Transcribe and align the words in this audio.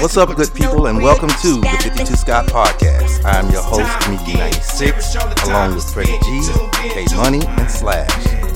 What's 0.00 0.16
up, 0.16 0.34
good 0.34 0.52
people, 0.54 0.86
and 0.86 1.02
welcome 1.02 1.28
to 1.28 1.60
the 1.60 1.78
52. 1.82 2.16
Scott 2.16 2.46
Podcast. 2.46 3.22
I 3.24 3.38
am 3.38 3.50
your 3.50 3.62
host, 3.62 3.82
Time 4.00 4.12
Miki 4.16 4.32
again. 4.32 4.50
96, 4.50 5.12
Cherish 5.12 5.16
all 5.16 5.28
the 5.28 5.34
time 5.34 5.50
along 5.50 5.74
with. 5.74 5.92
Freddie 5.92 6.18
G, 6.22 6.36
You 6.36 6.42
tuned 6.42 6.74
in 6.84 7.06
K. 7.06 7.16
Money, 7.16 7.40
and 7.46 7.70
Slash. 7.70 8.08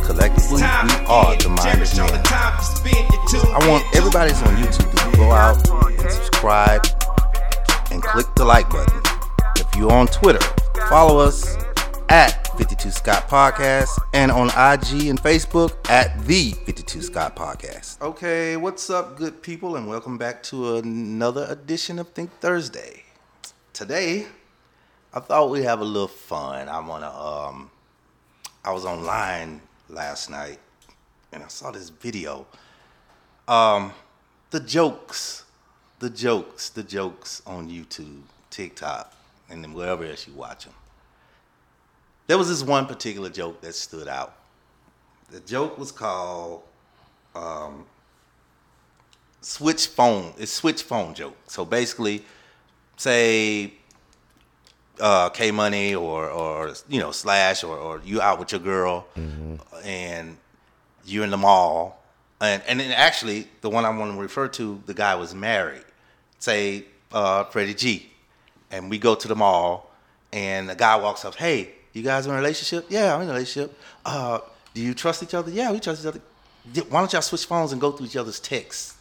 Collectively, 0.06 0.62
we 0.62 0.62
are 1.06 1.36
the 1.36 1.42
to 1.42 1.48
Minders 1.50 1.92
cherish 1.92 1.98
all 1.98 2.06
the 2.08 2.14
Men. 2.14 2.24
time 2.24 2.56
you 2.58 2.64
spend. 2.64 3.12
You 3.12 3.18
tuned 3.28 3.54
I 3.54 3.68
want 3.68 3.84
everybody 3.94 4.32
that's 4.32 4.42
on 4.42 4.56
YouTube 4.56 4.90
to 5.12 5.16
go 5.18 5.30
out 5.32 5.68
and 6.00 6.10
subscribe 6.10 6.86
and 7.90 8.02
click 8.02 8.26
the 8.36 8.44
like 8.44 8.68
button. 8.70 9.02
If 9.56 9.76
you're 9.76 9.92
on 9.92 10.06
Twitter, 10.06 10.44
follow 10.88 11.18
us 11.18 11.56
at 12.08 12.43
52 12.56 12.90
Scott 12.90 13.28
Podcast 13.28 13.98
and 14.12 14.30
on 14.30 14.48
IG 14.48 15.08
and 15.08 15.20
Facebook 15.20 15.72
at 15.90 16.24
the 16.24 16.52
52 16.52 17.02
Scott 17.02 17.34
Podcast. 17.34 18.00
Okay, 18.00 18.56
what's 18.56 18.88
up, 18.90 19.16
good 19.16 19.42
people, 19.42 19.76
and 19.76 19.88
welcome 19.88 20.16
back 20.18 20.42
to 20.44 20.76
another 20.76 21.46
edition 21.48 21.98
of 21.98 22.08
Think 22.10 22.30
Thursday. 22.40 23.02
Today, 23.72 24.26
I 25.12 25.20
thought 25.20 25.50
we'd 25.50 25.64
have 25.64 25.80
a 25.80 25.84
little 25.84 26.06
fun. 26.06 26.68
I 26.68 26.78
wanna 26.78 27.10
um 27.10 27.70
I 28.64 28.72
was 28.72 28.84
online 28.84 29.60
last 29.88 30.30
night 30.30 30.58
and 31.32 31.42
I 31.42 31.48
saw 31.48 31.70
this 31.70 31.88
video 31.88 32.46
um, 33.48 33.92
the 34.50 34.60
jokes, 34.60 35.44
the 35.98 36.08
jokes, 36.08 36.70
the 36.70 36.82
jokes 36.82 37.42
on 37.46 37.68
YouTube, 37.68 38.22
TikTok, 38.50 39.12
and 39.50 39.62
then 39.62 39.74
wherever 39.74 40.04
else 40.04 40.26
you 40.26 40.32
watch 40.34 40.64
them. 40.64 40.74
There 42.26 42.38
was 42.38 42.48
this 42.48 42.62
one 42.62 42.86
particular 42.86 43.28
joke 43.28 43.60
that 43.60 43.74
stood 43.74 44.08
out. 44.08 44.34
The 45.30 45.40
joke 45.40 45.78
was 45.78 45.92
called 45.92 46.62
um, 47.34 47.84
"Switch 49.40 49.86
Phone." 49.88 50.32
It's 50.38 50.52
switch 50.52 50.82
phone 50.82 51.14
joke. 51.14 51.36
So 51.46 51.64
basically, 51.64 52.24
say 52.96 53.74
uh, 55.00 55.28
K 55.30 55.50
Money 55.50 55.94
or 55.94 56.30
or 56.30 56.72
you 56.88 57.00
know 57.00 57.10
Slash 57.10 57.64
or 57.64 57.76
or 57.76 58.00
you 58.04 58.20
out 58.20 58.38
with 58.38 58.52
your 58.52 58.60
girl, 58.60 59.06
and 59.84 60.36
you're 61.04 61.24
in 61.24 61.30
the 61.30 61.36
mall, 61.36 62.02
and 62.40 62.62
and 62.66 62.80
then 62.80 62.90
actually 62.92 63.48
the 63.60 63.68
one 63.70 63.84
I 63.84 63.90
want 63.90 64.14
to 64.14 64.20
refer 64.20 64.48
to, 64.48 64.82
the 64.86 64.94
guy 64.94 65.14
was 65.14 65.34
married. 65.34 65.84
Say 66.38 66.86
uh, 67.12 67.44
Freddie 67.44 67.74
G, 67.74 68.10
and 68.70 68.88
we 68.88 68.98
go 68.98 69.14
to 69.14 69.28
the 69.28 69.36
mall, 69.36 69.90
and 70.32 70.68
the 70.68 70.74
guy 70.74 70.96
walks 70.96 71.24
up, 71.24 71.34
hey, 71.36 71.72
you 71.94 72.02
guys 72.02 72.26
in 72.26 72.32
a 72.32 72.36
relationship? 72.36 72.86
Yeah, 72.90 73.14
I'm 73.14 73.22
in 73.22 73.28
a 73.28 73.32
relationship. 73.32 73.78
Uh, 74.04 74.40
do 74.74 74.82
you 74.82 74.92
trust 74.94 75.22
each 75.22 75.34
other? 75.34 75.50
Yeah, 75.50 75.72
we 75.72 75.80
trust 75.80 76.02
each 76.02 76.08
other. 76.08 76.20
Why 76.88 77.00
don't 77.00 77.12
y'all 77.12 77.22
switch 77.22 77.46
phones 77.46 77.72
and 77.72 77.80
go 77.80 77.92
through 77.92 78.06
each 78.06 78.16
other's 78.16 78.40
texts? 78.40 78.94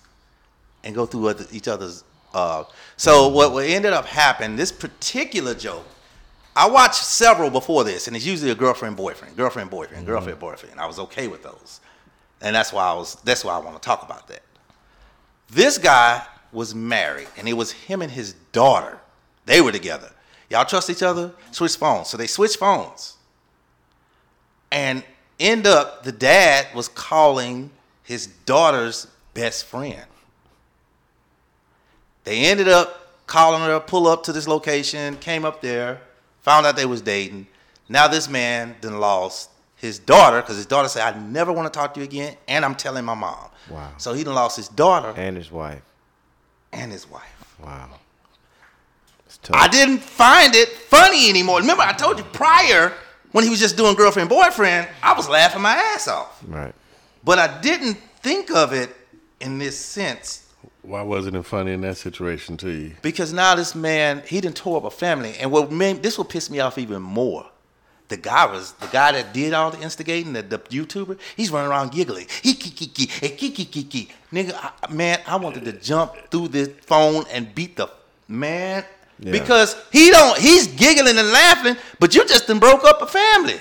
and 0.84 0.94
go 0.94 1.06
through 1.06 1.34
each 1.52 1.68
other's. 1.68 2.04
Uh, 2.34 2.64
so 2.98 3.28
what, 3.28 3.54
what 3.54 3.66
ended 3.66 3.94
up 3.94 4.06
happening, 4.06 4.56
this 4.58 4.72
particular 4.72 5.54
joke, 5.54 5.86
I 6.56 6.70
watched 6.70 7.04
several 7.04 7.50
before 7.50 7.84
this, 7.84 8.08
and 8.08 8.16
it's 8.16 8.26
usually 8.26 8.52
a 8.52 8.56
girlfriend 8.56 8.96
boyfriend, 8.96 9.36
girlfriend 9.36 9.70
boyfriend, 9.70 10.06
girlfriend 10.06 10.40
boyfriend. 10.40 10.80
I 10.80 10.86
was 10.86 11.00
okay 11.00 11.28
with 11.28 11.44
those, 11.44 11.80
and 12.42 12.56
that's 12.56 12.72
why 12.72 12.84
I 12.84 12.94
was. 12.94 13.16
That's 13.24 13.44
why 13.44 13.54
I 13.54 13.60
want 13.60 13.82
to 13.82 13.86
talk 13.86 14.04
about 14.04 14.28
that. 14.28 14.44
This 15.50 15.78
guy 15.78 16.24
was 16.52 16.76
married, 16.76 17.28
and 17.38 17.48
it 17.48 17.54
was 17.54 17.72
him 17.72 18.02
and 18.02 18.12
his 18.12 18.34
daughter. 18.52 19.00
They 19.46 19.62
were 19.62 19.72
together. 19.72 20.12
Y'all 20.54 20.66
trust 20.66 20.88
each 20.92 21.02
other? 21.02 21.32
Switch 21.50 21.76
phones. 21.76 22.08
So 22.10 22.16
they 22.16 22.28
switch 22.28 22.58
phones, 22.58 23.18
and 24.72 25.04
end 25.40 25.66
up 25.66 26.04
the 26.04 26.12
dad 26.12 26.68
was 26.76 26.88
calling 26.88 27.72
his 28.04 28.28
daughter's 28.28 29.08
best 29.34 29.66
friend. 29.66 30.06
They 32.24 32.46
ended 32.46 32.68
up 32.68 33.26
calling 33.26 33.62
her, 33.62 33.80
pull 33.80 34.06
up 34.06 34.24
to 34.26 34.32
this 34.32 34.48
location, 34.48 35.18
came 35.18 35.44
up 35.44 35.60
there, 35.62 36.02
found 36.42 36.68
out 36.68 36.76
they 36.76 36.86
was 36.86 37.02
dating. 37.02 37.48
Now 37.90 38.08
this 38.08 38.30
man 38.30 38.76
then 38.80 39.00
lost 39.00 39.50
his 39.76 39.98
daughter 39.98 40.40
because 40.40 40.58
his 40.58 40.68
daughter 40.68 40.88
said, 40.88 41.16
"I 41.16 41.20
never 41.20 41.52
want 41.52 41.74
to 41.74 41.76
talk 41.78 41.96
to 41.96 42.00
you 42.00 42.04
again," 42.04 42.38
and 42.48 42.64
I'm 42.64 42.76
telling 42.76 43.06
my 43.06 43.16
mom. 43.16 43.50
Wow. 43.72 43.92
So 43.98 44.14
he 44.14 44.24
done 44.24 44.36
lost 44.36 44.56
his 44.58 44.68
daughter 44.68 45.20
and 45.20 45.36
his 45.36 45.52
wife. 45.52 45.82
and 46.72 46.92
his 46.92 47.10
wife. 47.10 47.56
Wow. 47.60 47.90
Tough. 49.44 49.58
I 49.58 49.68
didn't 49.68 50.00
find 50.00 50.56
it 50.56 50.70
funny 50.70 51.30
anymore. 51.30 51.60
Remember, 51.60 51.84
I 51.84 51.92
told 51.92 52.18
you 52.18 52.24
prior 52.26 52.94
when 53.34 53.44
he 53.44 53.50
was 53.50 53.60
just 53.60 53.76
doing 53.76 53.96
girlfriend 53.96 54.30
boyfriend, 54.30 54.88
I 55.02 55.14
was 55.14 55.28
laughing 55.28 55.62
my 55.62 55.74
ass 55.74 56.08
off, 56.08 56.42
right. 56.48 56.74
but 57.24 57.40
I 57.40 57.60
didn't 57.62 57.96
think 58.22 58.52
of 58.52 58.72
it 58.74 58.96
in 59.42 59.58
this 59.58 59.78
sense 59.78 60.48
Why 60.84 61.02
wasn't 61.02 61.36
it 61.36 61.44
funny 61.44 61.74
in 61.74 61.82
that 61.82 61.98
situation 61.98 62.56
to 62.58 62.70
you? 62.70 62.96
Because 63.02 63.34
now 63.34 63.56
this 63.56 63.76
man, 63.76 64.24
he 64.26 64.40
didn't 64.40 64.56
tore 64.56 64.78
up 64.78 64.86
a 64.86 64.92
family, 64.92 65.36
and 65.40 65.52
what 65.52 65.72
made, 65.72 66.02
this 66.04 66.18
will 66.18 66.26
piss 66.26 66.50
me 66.50 66.60
off 66.62 66.78
even 66.78 67.02
more. 67.02 67.46
The 68.10 68.18
guy 68.18 68.46
was 68.46 68.74
the 68.74 68.88
guy 68.88 69.14
that 69.14 69.34
did 69.34 69.54
all 69.54 69.72
the 69.72 69.82
instigating, 69.82 70.34
the, 70.34 70.44
the 70.44 70.60
YouTuber. 70.60 71.18
He's 71.36 71.50
running 71.52 71.72
around 71.72 71.92
giggling. 71.92 72.28
He 72.44 72.54
kiki 72.54 72.88
kiki, 72.88 73.08
hey 73.08 73.36
kiki 73.36 73.66
kiki, 73.66 74.10
nigga. 74.32 74.54
I, 74.56 74.94
man, 74.94 75.20
I 75.26 75.36
wanted 75.38 75.66
to 75.66 75.72
jump 75.72 76.16
through 76.30 76.50
this 76.50 76.70
phone 76.82 77.26
and 77.32 77.54
beat 77.56 77.76
the 77.76 77.90
man 78.28 78.86
Yeah. 79.20 79.32
because 79.32 79.76
he 79.92 80.10
don't. 80.10 80.38
He's 80.38 80.68
giggling 80.68 81.18
and 81.18 81.30
laughing, 81.32 81.76
but 82.00 82.14
you 82.16 82.26
just 82.28 82.48
done 82.48 82.60
broke 82.60 82.84
up 82.84 83.02
a 83.02 83.08
family. 83.08 83.56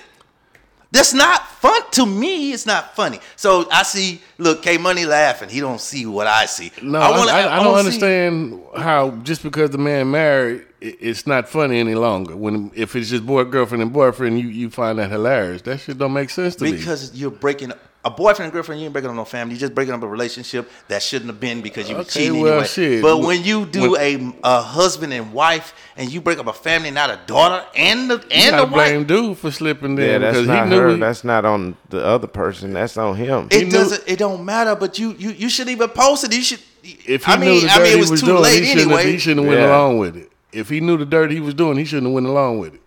That's 0.91 1.15
not 1.15 1.47
fun 1.47 1.81
to 1.93 2.05
me. 2.05 2.53
It's 2.53 2.67
not 2.67 2.95
funny. 2.95 3.19
So 3.37 3.67
I 3.73 3.83
see, 3.83 4.21
look, 4.37 4.62
K 4.62 4.77
Money 4.77 5.07
laughing. 5.07 5.49
He 5.49 5.59
don't 5.61 5.81
see 5.81 6.05
what 6.05 6.27
I 6.27 6.45
see. 6.45 6.71
No, 6.83 6.99
I, 6.99 7.11
wanna- 7.17 7.33
I, 7.33 7.57
I, 7.61 7.62
don't 7.62 7.73
wanna 7.73 7.91
see- 7.91 7.95
understand 8.05 8.61
how 8.77 9.11
just 9.23 9.43
because 9.43 9.71
the 9.71 9.79
man 9.79 10.11
married, 10.11 10.67
i- 10.83 10.97
it's 11.01 11.27
not 11.27 11.49
funny 11.49 11.81
any 11.81 11.95
longer. 11.95 12.37
When 12.37 12.71
if 12.75 12.95
it's 12.95 13.09
just 13.09 13.25
boy 13.25 13.45
girlfriend 13.45 13.81
and 13.83 13.91
boyfriend, 13.93 14.39
you, 14.39 14.49
you 14.49 14.69
find 14.69 14.99
that 14.99 15.11
hilarious. 15.11 15.62
That 15.62 15.81
shit 15.81 15.97
don't 15.97 16.12
make 16.12 16.29
sense 16.29 16.57
to 16.57 16.65
me. 16.65 16.73
Because 16.73 17.15
you're 17.15 17.31
breaking 17.31 17.73
a 18.05 18.11
boyfriend 18.11 18.47
and 18.47 18.53
girlfriend, 18.53 18.81
you 18.81 18.87
ain't 18.87 18.93
breaking 18.93 19.11
up 19.11 19.17
no 19.17 19.25
family. 19.25 19.55
You're 19.55 19.61
just 19.61 19.75
breaking 19.75 19.95
up 19.95 20.03
a 20.03 20.09
relationship 20.09 20.69
that 20.89 21.03
shouldn't 21.03 21.31
have 21.31 21.39
been 21.39 21.63
because 21.63 21.89
you 21.89 21.95
were 21.95 22.01
Okay, 22.03 22.25
cheating 22.27 22.41
well, 22.41 22.53
anyway. 22.55 22.67
shit. 22.67 23.01
But 23.03 23.19
when 23.19 23.45
you 23.45 23.65
do 23.67 23.93
When- 23.93 24.35
a, 24.43 24.57
a 24.59 24.61
husband 24.61 25.13
and 25.13 25.33
wife 25.33 25.73
and 25.97 26.11
you 26.12 26.21
break 26.21 26.39
up 26.39 26.47
a 26.49 26.53
family, 26.53 26.91
not 26.91 27.11
a 27.11 27.21
daughter 27.27 27.65
and 27.77 28.11
the 28.11 28.15
you 28.17 28.23
and 28.33 28.55
the 28.55 28.59
gotta 28.59 28.67
blame 28.67 28.99
wife, 28.99 29.07
dude 29.07 29.39
for 29.39 29.51
slipping 29.53 29.93
Yeah, 29.97 30.05
there 30.05 30.19
that's 30.19 30.37
because 30.39 30.49
not 30.49 30.65
he 30.65 30.71
knew 30.71 30.79
her. 30.81 30.89
he- 30.95 31.01
That's 31.01 31.23
not 31.23 31.45
on 31.45 31.77
the 31.91 32.05
other 32.05 32.27
person. 32.27 32.73
That's 32.73 32.97
on 32.97 33.15
him. 33.15 33.47
it 33.51 33.67
knew- 33.67 33.71
doesn't. 33.71 34.03
It 34.07 34.19
don't 34.19 34.45
matter. 34.45 34.75
But 34.75 34.99
you 34.99 35.15
you 35.19 35.31
you 35.31 35.49
should 35.49 35.69
even 35.69 35.89
post 35.91 36.25
it. 36.25 36.35
You 36.35 36.43
should. 36.43 36.61
if 36.83 37.25
he 37.25 37.33
I 37.33 37.37
knew 37.37 37.47
mean, 37.47 37.67
the 37.67 37.73
I 37.73 37.79
mean, 37.79 37.87
it 37.87 37.95
he 37.95 38.01
was, 38.01 38.11
was 38.11 38.21
too 38.21 38.27
doing, 38.27 38.43
late 38.43 38.62
he 38.65 38.67
shouldn't 38.71 38.87
anyway. 38.87 39.03
have, 39.05 39.12
he 39.12 39.19
shouldn't 39.19 39.47
have 39.47 39.55
went 39.57 39.65
along 39.71 39.99
with 39.99 40.17
it. 40.17 40.33
If 40.53 40.69
he 40.69 40.81
knew 40.81 40.97
the 40.97 41.07
dirt 41.07 41.31
he 41.31 41.39
was 41.41 41.55
doing, 41.55 41.79
he 41.79 41.85
shouldn't 41.85 42.07
have 42.09 42.15
went 42.15 42.27
along 42.27 42.59
with 42.59 42.75
it. 42.75 42.81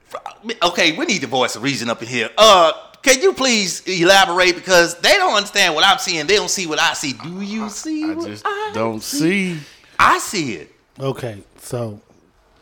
Okay, 0.62 0.92
we 0.96 1.06
need 1.06 1.22
the 1.22 1.28
voice 1.28 1.56
of 1.56 1.64
reason 1.64 1.90
up 1.90 2.02
in 2.04 2.08
here. 2.08 2.30
Uh, 2.38 2.72
can 3.06 3.22
you 3.22 3.34
please 3.34 3.82
elaborate 3.88 4.56
because 4.56 4.96
they 5.00 5.14
don't 5.14 5.36
understand 5.36 5.76
what 5.76 5.86
I'm 5.86 6.00
seeing. 6.00 6.26
They 6.28 6.36
don't 6.36 6.50
see 6.50 6.66
what 6.66 6.80
I 6.80 6.94
see. 6.94 7.14
Do 7.14 7.42
you 7.42 7.70
see? 7.70 8.04
I 8.04 8.14
what 8.16 8.26
just 8.28 8.44
I 8.46 8.72
don't 8.74 9.02
see. 9.02 9.60
I 10.00 10.18
see 10.18 10.54
it. 10.56 10.72
Okay, 11.00 11.44
so 11.60 12.02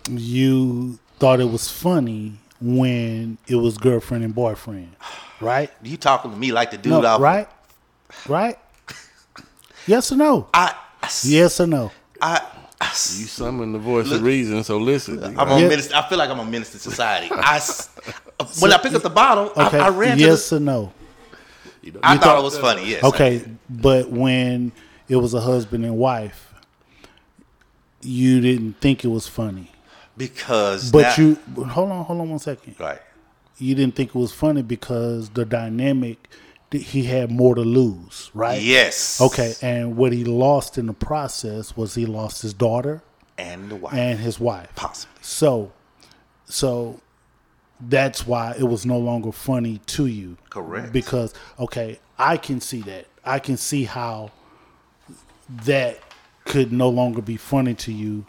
you 0.09 0.99
thought 1.19 1.39
it 1.39 1.49
was 1.49 1.69
funny 1.69 2.33
when 2.59 3.37
it 3.47 3.55
was 3.55 3.77
girlfriend 3.77 4.23
and 4.23 4.35
boyfriend, 4.35 4.95
right? 5.39 5.71
You 5.81 5.95
talking 5.97 6.31
to 6.31 6.37
me 6.37 6.51
like 6.51 6.71
the 6.71 6.77
dude 6.77 6.91
No, 6.91 7.05
out 7.05 7.21
right? 7.21 7.47
Right? 8.27 8.57
Yes 9.87 10.11
or 10.11 10.15
no? 10.15 10.47
I, 10.53 10.73
Yes 11.23 11.59
or 11.59 11.67
no? 11.67 11.91
I, 12.21 12.41
You 12.81 12.87
summon 13.27 13.73
the 13.73 13.79
voice 13.79 14.09
of 14.11 14.23
reason, 14.23 14.63
so 14.63 14.77
listen. 14.77 15.21
I'm 15.37 15.49
a 15.49 15.59
Yeah. 15.59 15.67
minister. 15.67 15.95
I 15.95 16.07
feel 16.07 16.17
like 16.17 16.29
I'm 16.29 16.39
a 16.39 16.45
minister 16.45 16.77
to 16.77 16.83
society. 16.83 17.29
I, 17.31 17.59
s- 18.39 18.61
when 18.61 18.71
I 18.73 18.77
picked 18.77 18.95
up 18.95 19.01
the 19.03 19.09
bottle, 19.09 19.51
Okay. 19.55 19.79
I, 19.79 19.87
I 19.87 19.89
ran 19.89 20.19
yes 20.19 20.49
to 20.49 20.57
or 20.57 20.59
no? 20.59 20.93
the, 21.81 21.99
I 22.03 22.13
you 22.13 22.19
thought 22.19 22.23
thought- 22.23 22.39
it 22.39 22.43
was 22.43 22.57
funny. 22.57 22.89
Yes. 22.89 23.03
Okay, 23.03 23.43
but 23.69 24.09
when 24.09 24.71
it 25.09 25.17
was 25.17 25.33
a 25.33 25.41
husband 25.41 25.83
and 25.85 25.97
wife, 25.97 26.53
you 28.01 28.41
didn't 28.41 28.79
think 28.81 29.03
it 29.03 29.07
was 29.09 29.27
funny. 29.27 29.71
Because, 30.17 30.91
But 30.91 31.17
now- 31.17 31.23
you 31.23 31.35
hold 31.65 31.91
on, 31.91 32.05
hold 32.05 32.21
on 32.21 32.29
one 32.29 32.39
second. 32.39 32.75
right. 32.79 33.01
You 33.59 33.75
didn't 33.75 33.95
think 33.95 34.09
it 34.09 34.15
was 34.15 34.31
funny 34.33 34.61
because 34.63 35.29
the 35.29 35.45
dynamic 35.45 36.27
that 36.71 36.81
he 36.81 37.03
had 37.03 37.29
more 37.31 37.53
to 37.55 37.61
lose, 37.61 38.31
right? 38.33 38.59
Yes. 38.61 39.21
Okay, 39.21 39.53
and 39.61 39.95
what 39.95 40.11
he 40.11 40.23
lost 40.25 40.77
in 40.77 40.87
the 40.87 40.93
process 40.93 41.77
was 41.77 41.93
he 41.95 42.05
lost 42.07 42.41
his 42.41 42.53
daughter. 42.53 43.03
And 43.37 43.69
the 43.69 43.75
wife. 43.75 43.93
and 43.93 44.19
his 44.19 44.39
wife. 44.39 44.69
Possibly. 44.75 45.15
So, 45.21 45.71
so 46.45 46.99
that's 47.89 48.25
why 48.27 48.55
it 48.57 48.63
was 48.63 48.85
no 48.85 48.97
longer 48.97 49.31
funny 49.31 49.79
to 49.87 50.05
you. 50.07 50.37
Correct. 50.49 50.91
Because 50.93 51.33
okay, 51.59 51.99
I 52.17 52.37
can 52.37 52.59
see 52.61 52.81
that. 52.81 53.05
I 53.25 53.39
can 53.39 53.57
see 53.57 53.83
how 53.85 54.31
that 55.65 55.99
could 56.45 56.71
no 56.71 56.89
longer 56.89 57.21
be 57.21 57.37
funny 57.37 57.73
to 57.75 57.91
you. 57.91 58.25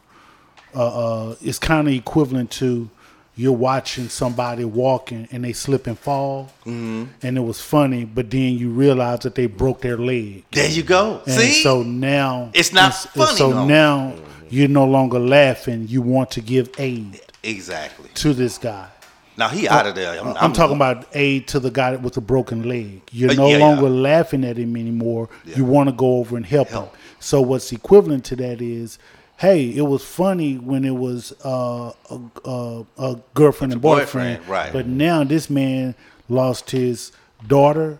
Uh, 0.75 1.29
uh, 1.31 1.37
it's 1.41 1.59
kind 1.59 1.87
of 1.89 1.95
equivalent 1.95 2.51
to 2.53 2.91
you're 3.37 3.53
watching 3.53 4.09
somebody 4.09 4.65
walking 4.65 5.27
and 5.33 5.45
they 5.45 5.53
slip 5.53 5.87
and 5.89 5.99
fall, 5.99 6.53
Mm-hmm. 6.65 7.05
and 7.23 7.37
it 7.37 7.41
was 7.41 7.61
funny, 7.61 8.05
but 8.05 8.31
then 8.31 8.55
you 8.57 8.71
realize 8.71 9.21
that 9.21 9.35
they 9.35 9.47
broke 9.47 9.81
their 9.81 9.97
leg. 9.97 10.45
There 10.53 10.69
you 10.71 10.85
go. 10.85 11.21
And 11.27 11.35
See? 11.35 11.63
so 11.63 11.83
now 11.83 12.51
It's 12.55 12.73
not 12.73 12.95
funny 12.95 13.37
So 13.37 13.51
no 13.51 13.67
now 13.67 14.15
you're 14.51 14.69
no 14.69 14.85
longer 14.85 15.19
laughing. 15.19 15.89
You 15.89 16.01
want 16.03 16.31
to 16.33 16.41
give 16.41 16.71
aid 16.79 17.21
exactly. 17.43 18.11
to 18.15 18.33
this 18.35 18.57
guy. 18.59 18.89
Now 19.37 19.49
he 19.49 19.69
out 19.69 19.87
of 19.87 19.95
there. 19.95 20.21
I'm, 20.21 20.53
talking 20.53 20.77
about 20.77 21.07
aid 21.13 21.49
to 21.49 21.61
the 21.61 21.71
guy 21.71 21.97
with 21.97 22.15
the 22.15 22.21
broken 22.21 22.69
leg. 22.69 23.03
You're 23.11 23.35
no 23.35 23.49
yeah, 23.49 23.59
longer 23.59 23.89
yeah. 23.89 23.89
laughing 23.89 24.45
at 24.45 24.57
him 24.57 24.77
anymore. 24.77 25.29
Yeah. 25.45 25.57
You 25.57 25.65
want 25.65 25.89
to 25.89 25.95
go 25.95 26.19
over 26.19 26.37
and 26.37 26.47
help, 26.47 26.69
Help. 26.69 26.93
him. 26.93 27.01
So 27.19 27.41
what's 27.41 27.73
equivalent 27.73 28.25
to 28.27 28.37
that 28.37 28.61
is, 28.61 28.99
hey, 29.39 29.71
it 29.71 29.83
was 29.83 30.05
funny 30.05 30.57
when 30.57 30.85
it 30.85 30.95
was 30.95 31.33
uh, 31.45 31.93
a, 32.11 32.21
a, 32.45 32.87
a 32.99 33.21
girlfriend 33.35 33.73
and 33.73 33.83
boyfriend, 33.83 34.39
boyfriend, 34.39 34.49
right. 34.49 34.73
But 34.73 34.87
now 34.87 35.25
this 35.25 35.51
man 35.51 35.95
lost 36.29 36.71
his 36.71 37.13
daughter, 37.47 37.99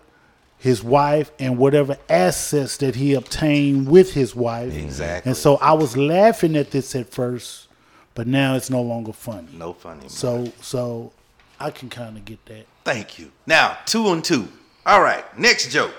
his 0.57 0.83
wife, 0.83 1.31
and 1.37 1.57
whatever 1.57 1.97
assets 2.09 2.77
that 2.77 2.95
he 2.95 3.13
obtained 3.13 3.89
with 3.89 4.13
his 4.13 4.35
wife. 4.35 4.73
Exactly. 4.73 5.29
And 5.29 5.37
so 5.37 5.57
I 5.57 5.73
was 5.73 5.97
laughing 5.97 6.55
at 6.55 6.71
this 6.71 6.95
at 6.95 7.09
first, 7.09 7.67
but 8.13 8.25
now 8.25 8.55
it's 8.55 8.69
no 8.69 8.81
longer 8.81 9.11
funny. 9.11 9.49
No 9.53 9.73
funny. 9.73 10.01
man. 10.01 10.09
So 10.09 10.51
so 10.61 11.11
I 11.59 11.71
can 11.71 11.89
kind 11.89 12.17
of 12.17 12.25
get 12.25 12.45
that. 12.47 12.65
Thank 12.83 13.17
you. 13.19 13.31
Now, 13.45 13.77
two 13.85 14.09
and 14.09 14.23
two. 14.23 14.47
All 14.85 15.01
right, 15.01 15.23
next 15.37 15.71
joke. 15.71 15.93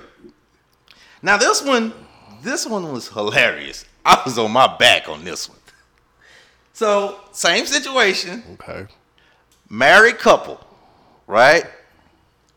Now 1.22 1.36
this 1.36 1.62
one, 1.62 1.92
this 2.42 2.66
one 2.66 2.92
was 2.92 3.08
hilarious. 3.08 3.84
I 4.04 4.22
was 4.24 4.38
on 4.38 4.52
my 4.52 4.76
back 4.76 5.08
on 5.08 5.24
this 5.24 5.48
one. 5.48 5.58
So, 6.72 7.18
same 7.32 7.64
situation, 7.66 8.42
Okay. 8.60 8.86
married 9.70 10.18
couple, 10.18 10.60
right? 11.26 11.64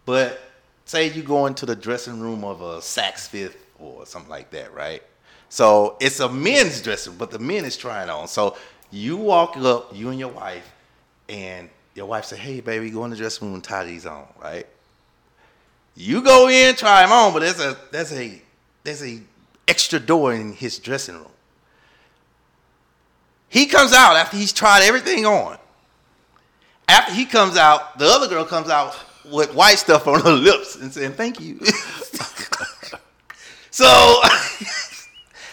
But 0.06 0.42
say 0.86 1.10
you 1.10 1.24
go 1.24 1.46
into 1.46 1.66
the 1.66 1.76
dressing 1.76 2.20
room 2.20 2.44
of 2.44 2.62
a 2.62 2.78
Saks 2.80 3.28
Fifth 3.30 3.58
or 3.80 4.06
something 4.06 4.30
like 4.30 4.52
that, 4.52 4.74
right? 4.74 5.02
So 5.48 5.96
it's 6.02 6.20
a 6.20 6.30
men's 6.30 6.82
dressing, 6.82 7.16
but 7.16 7.32
the 7.32 7.40
men 7.40 7.64
is 7.66 7.78
trying 7.78 8.10
on. 8.10 8.28
So 8.28 8.58
you 8.92 9.16
walk 9.18 9.56
up, 9.58 9.96
you 9.96 10.10
and 10.10 10.20
your 10.20 10.30
wife, 10.30 10.70
and 11.30 11.70
your 11.96 12.06
wife 12.06 12.26
say, 12.26 12.38
"Hey, 12.38 12.62
baby, 12.62 12.90
go 12.90 13.04
in 13.06 13.12
the 13.12 13.18
dressing 13.18 13.48
room 13.48 13.56
and 13.56 13.64
tie 13.64 13.86
these 13.86 14.06
on," 14.06 14.26
right? 14.42 14.68
You 15.96 16.22
go 16.22 16.48
in, 16.48 16.76
try 16.76 17.02
them 17.02 17.12
on, 17.12 17.34
but 17.34 17.40
there's 17.40 17.60
a 17.60 17.78
there's 17.92 18.14
a 18.14 18.42
there's 18.84 19.04
a 19.04 19.20
extra 19.68 20.00
door 20.00 20.34
in 20.34 20.54
his 20.54 20.80
dressing 20.80 21.16
room. 21.16 21.32
He 23.50 23.66
comes 23.66 23.94
out 23.94 24.16
after 24.16 24.38
he's 24.38 24.54
tried 24.54 24.84
everything 24.84 25.26
on. 25.26 25.58
After 26.88 27.14
he 27.14 27.26
comes 27.26 27.58
out, 27.58 27.98
the 27.98 28.06
other 28.06 28.28
girl 28.28 28.46
comes 28.46 28.70
out 28.70 28.96
with 29.26 29.54
white 29.54 29.78
stuff 29.80 30.08
on 30.08 30.22
her 30.22 30.32
lips 30.32 30.76
and 30.76 30.94
saying, 30.94 31.14
Thank 31.14 31.40
you. 31.40 31.60
so 33.72 34.22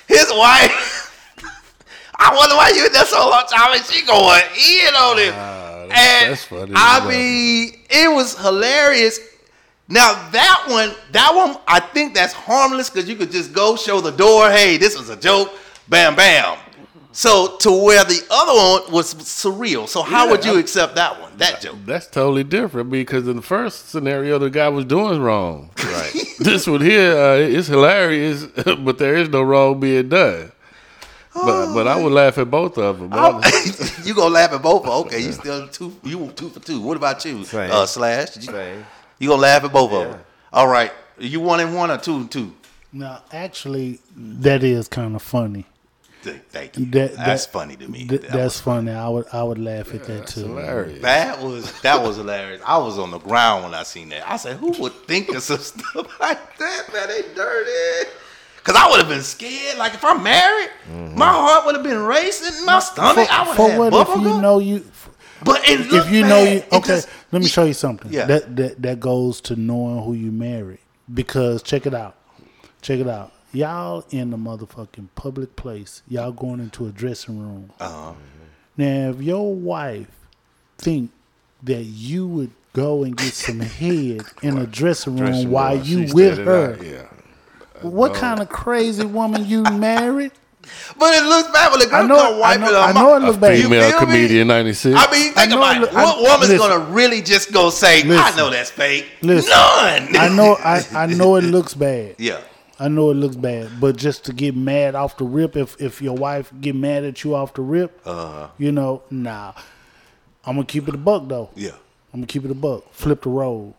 his 0.09 0.31
wife, 0.33 1.13
I 2.19 2.35
wonder 2.35 2.55
why 2.57 2.73
you 2.75 2.87
in 2.87 2.93
there 2.93 3.05
so 3.05 3.29
long 3.29 3.45
time 3.49 3.75
and 3.75 3.85
she 3.85 4.05
going 4.07 4.43
in 4.57 4.95
on 4.95 5.19
him. 5.19 5.76
That's- 5.89 6.23
and 6.23 6.33
that's 6.33 6.45
funny. 6.45 6.73
I 6.75 7.09
mean, 7.09 7.79
it 7.91 8.15
was 8.15 8.37
hilarious. 8.39 9.19
Now 9.89 10.29
that 10.33 10.65
one, 10.69 10.93
that 11.13 11.33
one, 11.35 11.57
I 11.69 11.81
think 11.81 12.15
that's 12.15 12.33
harmless 12.33 12.91
because 12.91 13.09
you 13.09 13.17
could 13.17 13.31
just 13.31 13.53
go 13.53 13.77
show 13.77 14.01
the 14.01 14.11
door, 14.11 14.51
hey, 14.51 14.77
this 14.79 14.99
was 14.99 15.11
a 15.11 15.17
joke, 15.17 15.53
bam, 15.89 16.17
bam. 16.17 16.59
So 17.13 17.57
to 17.61 17.71
where 17.71 18.05
the 18.05 18.21
other 18.31 18.53
one 18.53 18.93
was 18.93 19.15
surreal. 19.15 19.89
So 19.89 20.03
how 20.03 20.29
would 20.29 20.45
you 20.45 20.59
accept 20.59 20.97
that 20.97 21.19
one, 21.19 21.35
that 21.39 21.63
joke? 21.63 21.77
That's 21.87 22.07
totally 22.09 22.45
different 22.45 22.91
because 22.91 23.27
in 23.27 23.37
the 23.37 23.43
first 23.43 23.89
scenario, 23.89 24.39
the 24.39 24.51
guy 24.51 24.69
was 24.69 24.85
doing 24.85 25.23
wrong. 25.23 25.71
Right. 25.83 26.13
this 26.41 26.67
one 26.67 26.83
here 26.83 27.17
uh, 27.17 27.37
is 27.37 27.69
hilarious, 27.69 28.45
but 28.81 28.99
there 28.99 29.17
is 29.17 29.31
no 29.31 29.41
wrong 29.43 29.81
being 29.81 30.11
done. 30.11 30.53
But 31.47 31.75
but 31.75 31.87
I 31.89 32.01
would 32.03 32.13
laugh 32.13 32.39
at 32.39 32.51
both 32.51 32.77
of 32.79 32.99
them. 33.01 33.13
you 34.05 34.15
gonna 34.15 34.35
laugh 34.35 34.53
at 34.53 34.63
both? 34.63 34.83
of 34.83 34.89
'em. 34.89 34.93
Okay, 35.07 35.21
you 35.21 35.33
still 35.33 35.69
two. 35.69 35.95
You 36.05 36.31
two 36.35 36.49
for 36.51 36.61
two. 36.61 36.81
What 36.81 36.97
about 36.97 37.25
you, 37.25 37.45
Same. 37.45 37.71
uh, 37.71 37.87
Slash? 37.87 38.31
Did 38.31 38.45
you, 38.47 38.53
Same. 38.53 38.87
you 39.19 39.29
gonna 39.29 39.43
laugh 39.43 39.65
at 39.65 39.73
both 39.73 39.93
of 39.93 40.11
them? 40.11 40.21
All 40.53 40.69
right. 40.69 40.93
You 41.19 41.41
one 41.41 41.61
and 41.61 41.75
one 41.75 41.91
or 41.91 41.99
two 41.99 42.17
and 42.17 42.31
two? 42.31 42.53
Now, 42.93 43.23
actually, 43.33 44.01
that 44.17 44.63
is 44.63 44.89
kind 44.89 45.15
of 45.17 45.23
funny. 45.23 45.67
Th- 46.23 46.37
Thank 46.51 46.77
you. 46.79 46.87
That, 46.87 47.15
that's 47.17 47.47
that- 47.47 47.53
funny 47.53 47.77
to 47.77 47.89
me. 47.89 48.07
th- 48.07 48.23
That 48.23 48.33
that's 48.33 48.55
was- 48.57 48.61
funny. 48.61 48.91
I 48.93 49.09
would 49.09 49.27
I 49.33 49.43
would 49.43 49.59
laugh 49.59 49.95
at 49.95 50.05
that 50.07 50.27
too. 50.27 50.41
hilarious. 50.47 51.03
That 51.03 51.41
was 51.43 51.81
that 51.83 52.03
was 52.03 52.17
hilarious. 52.17 52.61
I 52.67 52.79
was 52.79 52.99
on 52.99 53.11
the 53.13 53.19
ground 53.19 53.65
when 53.65 53.75
I 53.75 53.83
seen 53.85 54.09
that. 54.11 54.29
I 54.29 54.37
said, 54.37 54.57
"Who 54.57 54.71
would 54.83 54.93
think 55.07 55.29
of 55.35 55.43
some 55.43 55.59
stuff 55.73 56.21
like 56.21 56.59
that? 56.59 56.93
Man, 56.93 57.09
they 57.09 57.23
dirty." 57.35 58.11
Cause 58.67 58.75
I 58.77 58.91
would 58.91 58.99
have 58.99 59.09
been 59.09 59.23
scared. 59.23 59.79
Like 59.79 59.95
if 59.95 60.05
I'm 60.05 60.23
married, 60.25 60.71
my 61.17 61.29
heart 61.29 61.65
would 61.67 61.77
have 61.77 61.85
been 61.85 62.03
racing. 62.03 62.67
My 62.67 62.81
stomach, 62.81 63.29
I 63.33 63.47
would 63.47 63.57
For 63.57 63.71
have 63.71 63.79
what 63.79 63.93
had 63.93 64.03
if 64.17 64.23
you 64.23 64.29
gum. 64.29 64.43
know 64.43 64.59
you? 64.59 64.85
But 65.45 65.69
it 65.69 65.89
looked 65.91 66.09
If 66.09 66.13
you 66.13 66.23
know 66.23 66.43
you 66.43 66.63
okay, 66.73 66.87
just- 66.89 67.09
let 67.31 67.41
me 67.43 67.47
show 67.49 67.65
you 67.65 67.75
something. 67.75 68.13
Yeah. 68.13 68.25
That 68.27 68.57
that 68.57 68.83
that 68.83 69.01
goes 69.01 69.41
to 69.43 69.55
knowing 69.57 70.03
who 70.03 70.15
you 70.15 70.33
married. 70.33 70.81
Because 71.13 71.63
check 71.63 71.87
it 71.87 71.95
out, 71.95 72.17
check 72.83 72.99
it 72.99 73.07
out. 73.07 73.33
Y'all 73.53 74.05
in 74.11 74.31
the 74.31 74.37
motherfucking 74.37 75.09
public 75.15 75.55
place. 75.55 76.03
Y'all 76.09 76.33
going 76.33 76.59
into 76.59 76.87
a 76.87 76.91
dressing 76.91 77.39
room. 77.41 77.71
Uh-huh. 77.79 78.13
Now, 78.77 79.11
if 79.11 79.23
your 79.23 79.55
wife 79.55 80.09
think 80.77 81.11
that 81.63 81.85
you 81.85 82.27
would 82.27 82.51
go 82.73 83.05
and 83.05 83.17
get 83.17 83.33
some 83.33 83.61
head 83.81 84.23
in 84.43 84.59
a 84.59 84.67
dressing 84.67 85.17
room 85.17 85.27
Dressing 85.31 85.51
while 85.51 85.77
room, 85.77 85.85
you 85.85 86.09
she 86.09 86.13
with 86.13 86.39
her, 86.39 86.73
out, 86.75 86.83
Yeah. 86.85 87.03
What 87.83 88.15
kind 88.15 88.41
of 88.41 88.49
crazy 88.49 89.05
woman 89.05 89.47
you 89.47 89.63
married? 89.63 90.33
But 90.99 91.15
it 91.15 91.23
looks 91.25 91.49
bad 91.53 91.71
when 91.71 91.79
the 91.81 91.87
girl 91.87 92.03
I 92.03 92.07
know 92.09 92.17
come 92.17 92.33
it- 92.33 92.37
I 92.37 92.39
wipe 92.57 92.61
know- 92.61 92.81
I 92.81 92.93
know 92.93 93.15
it 93.17 93.21
looks 93.21 93.39
bad. 93.39 93.63
Female 93.63 93.93
comedian 94.01 94.49
ninety 94.49 94.73
six. 94.73 94.99
I 94.99 95.09
mean, 95.13 95.33
think 95.33 95.51
know 95.51 95.59
about 95.59 95.77
it 95.77 95.77
it. 95.77 95.81
look- 95.83 95.95
I- 95.95 96.05
What 96.05 96.21
woman's 96.23 96.51
listen. 96.51 96.59
gonna 96.59 96.85
really 96.91 97.23
just 97.23 97.53
go 97.53 97.71
say, 97.71 98.03
"I 98.03 98.37
know 98.37 98.51
that's 98.51 98.71
fake"? 98.71 99.07
Listen. 99.23 99.51
None. 99.51 100.17
I 100.17 100.29
know 100.29 100.57
I, 100.57 100.85
I 100.95 101.07
know 101.21 101.37
it 101.37 101.45
looks 101.45 101.75
bad. 101.75 102.17
yeah. 102.19 102.39
I 102.79 102.89
know 102.89 103.11
it 103.11 103.15
looks 103.15 103.37
bad, 103.37 103.81
but 103.81 103.97
just 103.97 104.25
to 104.27 104.35
get 104.35 104.55
mad 104.55 104.95
off 104.95 105.17
the 105.17 105.25
rip, 105.25 105.57
if 105.57 105.81
if 105.81 106.03
your 106.03 106.15
wife 106.17 106.53
get 106.61 106.75
mad 106.75 107.05
at 107.05 107.23
you 107.25 107.35
off 107.37 107.55
the 107.55 107.63
rip, 107.63 108.01
Uh-huh. 108.05 108.49
you 108.59 108.71
know, 108.73 109.03
nah. 109.11 109.53
I'm 110.45 110.57
gonna 110.57 110.67
keep 110.67 110.87
it 110.89 110.95
a 110.95 110.99
buck 110.99 111.29
though. 111.29 111.49
Yeah. 111.55 111.71
I'm 112.13 112.21
gonna 112.21 112.27
keep 112.27 112.45
it 112.45 112.51
a 112.51 112.55
buck. 112.55 112.83
Flip 112.93 113.23
the 113.23 113.31
roles. 113.31 113.75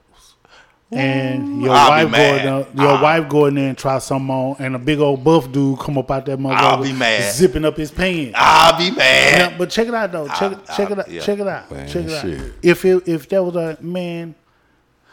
And 0.89 1.61
your 1.61 1.73
I'll 1.73 1.89
wife 2.05 2.11
going 2.13 2.39
in 2.39 2.45
your 2.81 2.87
I'll- 2.91 3.03
wife 3.03 3.27
go 3.29 3.45
in 3.47 3.55
there 3.55 3.67
and 3.69 3.77
try 3.77 3.99
something 3.99 4.29
on, 4.33 4.55
and 4.59 4.75
a 4.75 4.79
big 4.79 4.99
old 4.99 5.21
buff 5.23 5.51
dude 5.51 5.77
come 5.79 5.97
up 5.97 6.09
out 6.09 6.25
that 6.27 6.39
motherfucker, 6.39 6.55
I'll 6.55 6.81
be 6.81 6.93
mad. 6.93 7.33
zipping 7.33 7.65
up 7.65 7.75
his 7.75 7.91
pants. 7.91 8.31
I'll 8.35 8.77
be 8.77 8.91
mad. 8.91 9.51
Yeah, 9.51 9.57
but 9.57 9.69
check 9.69 9.87
it 9.89 9.93
out 9.93 10.11
though. 10.13 10.27
Check 10.29 10.53
I- 10.69 10.75
check 10.77 10.89
I- 10.89 10.93
it 10.93 10.99
out. 10.99 11.11
yeah. 11.11 11.21
Check 11.21 11.39
it 11.39 11.47
out. 11.47 11.71
Man, 11.71 11.87
check 11.89 12.05
it 12.05 12.11
out. 12.13 12.21
shit. 12.21 12.53
If 12.63 12.85
it, 12.85 13.05
if 13.07 13.27
that 13.29 13.43
was 13.43 13.55
a 13.57 13.77
man, 13.81 14.33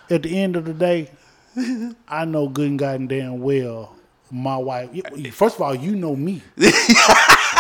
at 0.08 0.22
the 0.22 0.38
end 0.38 0.54
of 0.54 0.64
the 0.64 0.74
day, 0.74 1.10
I 2.08 2.24
know 2.24 2.48
good 2.48 2.68
and 2.70 2.78
goddamn 2.78 3.40
well 3.40 3.96
my 4.30 4.56
wife. 4.56 4.90
First 5.32 5.56
of 5.56 5.62
all, 5.62 5.74
you 5.74 5.96
know 5.96 6.14
me. 6.14 6.40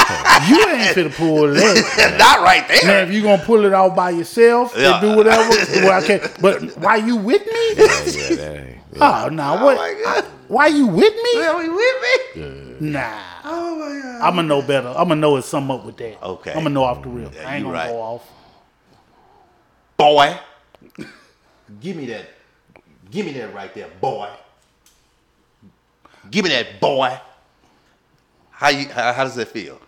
you 0.48 0.58
ain't 0.68 0.96
finna 0.96 1.14
pull 1.14 1.48
that. 1.52 2.16
Not 2.18 2.40
right 2.40 2.66
there. 2.68 2.84
Now, 2.84 2.98
if 3.08 3.12
you 3.12 3.22
gonna 3.22 3.42
pull 3.42 3.64
it 3.64 3.72
off 3.72 3.94
by 3.96 4.10
yourself 4.10 4.74
Yeah. 4.76 4.94
and 4.94 5.00
do 5.00 5.16
whatever, 5.16 5.48
well, 5.86 6.02
I 6.02 6.06
can't. 6.06 6.40
But 6.40 6.76
why 6.78 6.96
you 6.96 7.16
with 7.16 7.44
me? 7.46 7.74
yeah, 8.36 8.52
ain't. 8.52 8.78
Oh 9.00 9.28
no! 9.28 9.56
Oh, 9.58 9.64
what? 9.64 9.76
my 9.76 10.00
God. 10.04 10.24
Why 10.46 10.66
you 10.68 10.86
with 10.86 11.14
me? 11.14 11.42
Are 11.42 11.64
you 11.64 11.74
with 11.74 12.36
me? 12.36 12.90
Nah. 12.92 13.20
Oh 13.44 13.76
my 13.76 14.00
god. 14.00 14.20
I'm 14.22 14.36
gonna 14.36 14.46
know 14.46 14.62
better. 14.62 14.88
I'm 14.88 15.08
gonna 15.08 15.16
know 15.16 15.36
it's 15.36 15.48
something 15.48 15.74
up 15.74 15.84
with 15.84 15.96
that. 15.96 16.22
Okay. 16.22 16.50
I'm 16.52 16.58
gonna 16.58 16.70
know 16.70 16.84
off 16.84 17.02
the 17.02 17.08
real. 17.08 17.32
Yeah, 17.34 17.48
I 17.48 17.56
ain't 17.56 17.64
gonna 17.64 17.74
right. 17.74 17.90
go 17.90 18.00
off. 18.00 18.30
Boy. 19.96 20.38
Give 21.80 21.96
me 21.96 22.06
that. 22.06 22.26
Give 23.10 23.26
me 23.26 23.32
that 23.32 23.52
right 23.54 23.72
there, 23.74 23.88
boy. 24.00 24.28
Give 26.30 26.44
me 26.44 26.50
that 26.50 26.80
boy. 26.80 27.18
How 28.50 28.68
you 28.68 28.88
how, 28.88 29.12
how 29.12 29.24
does 29.24 29.34
that 29.34 29.48
feel? 29.48 29.80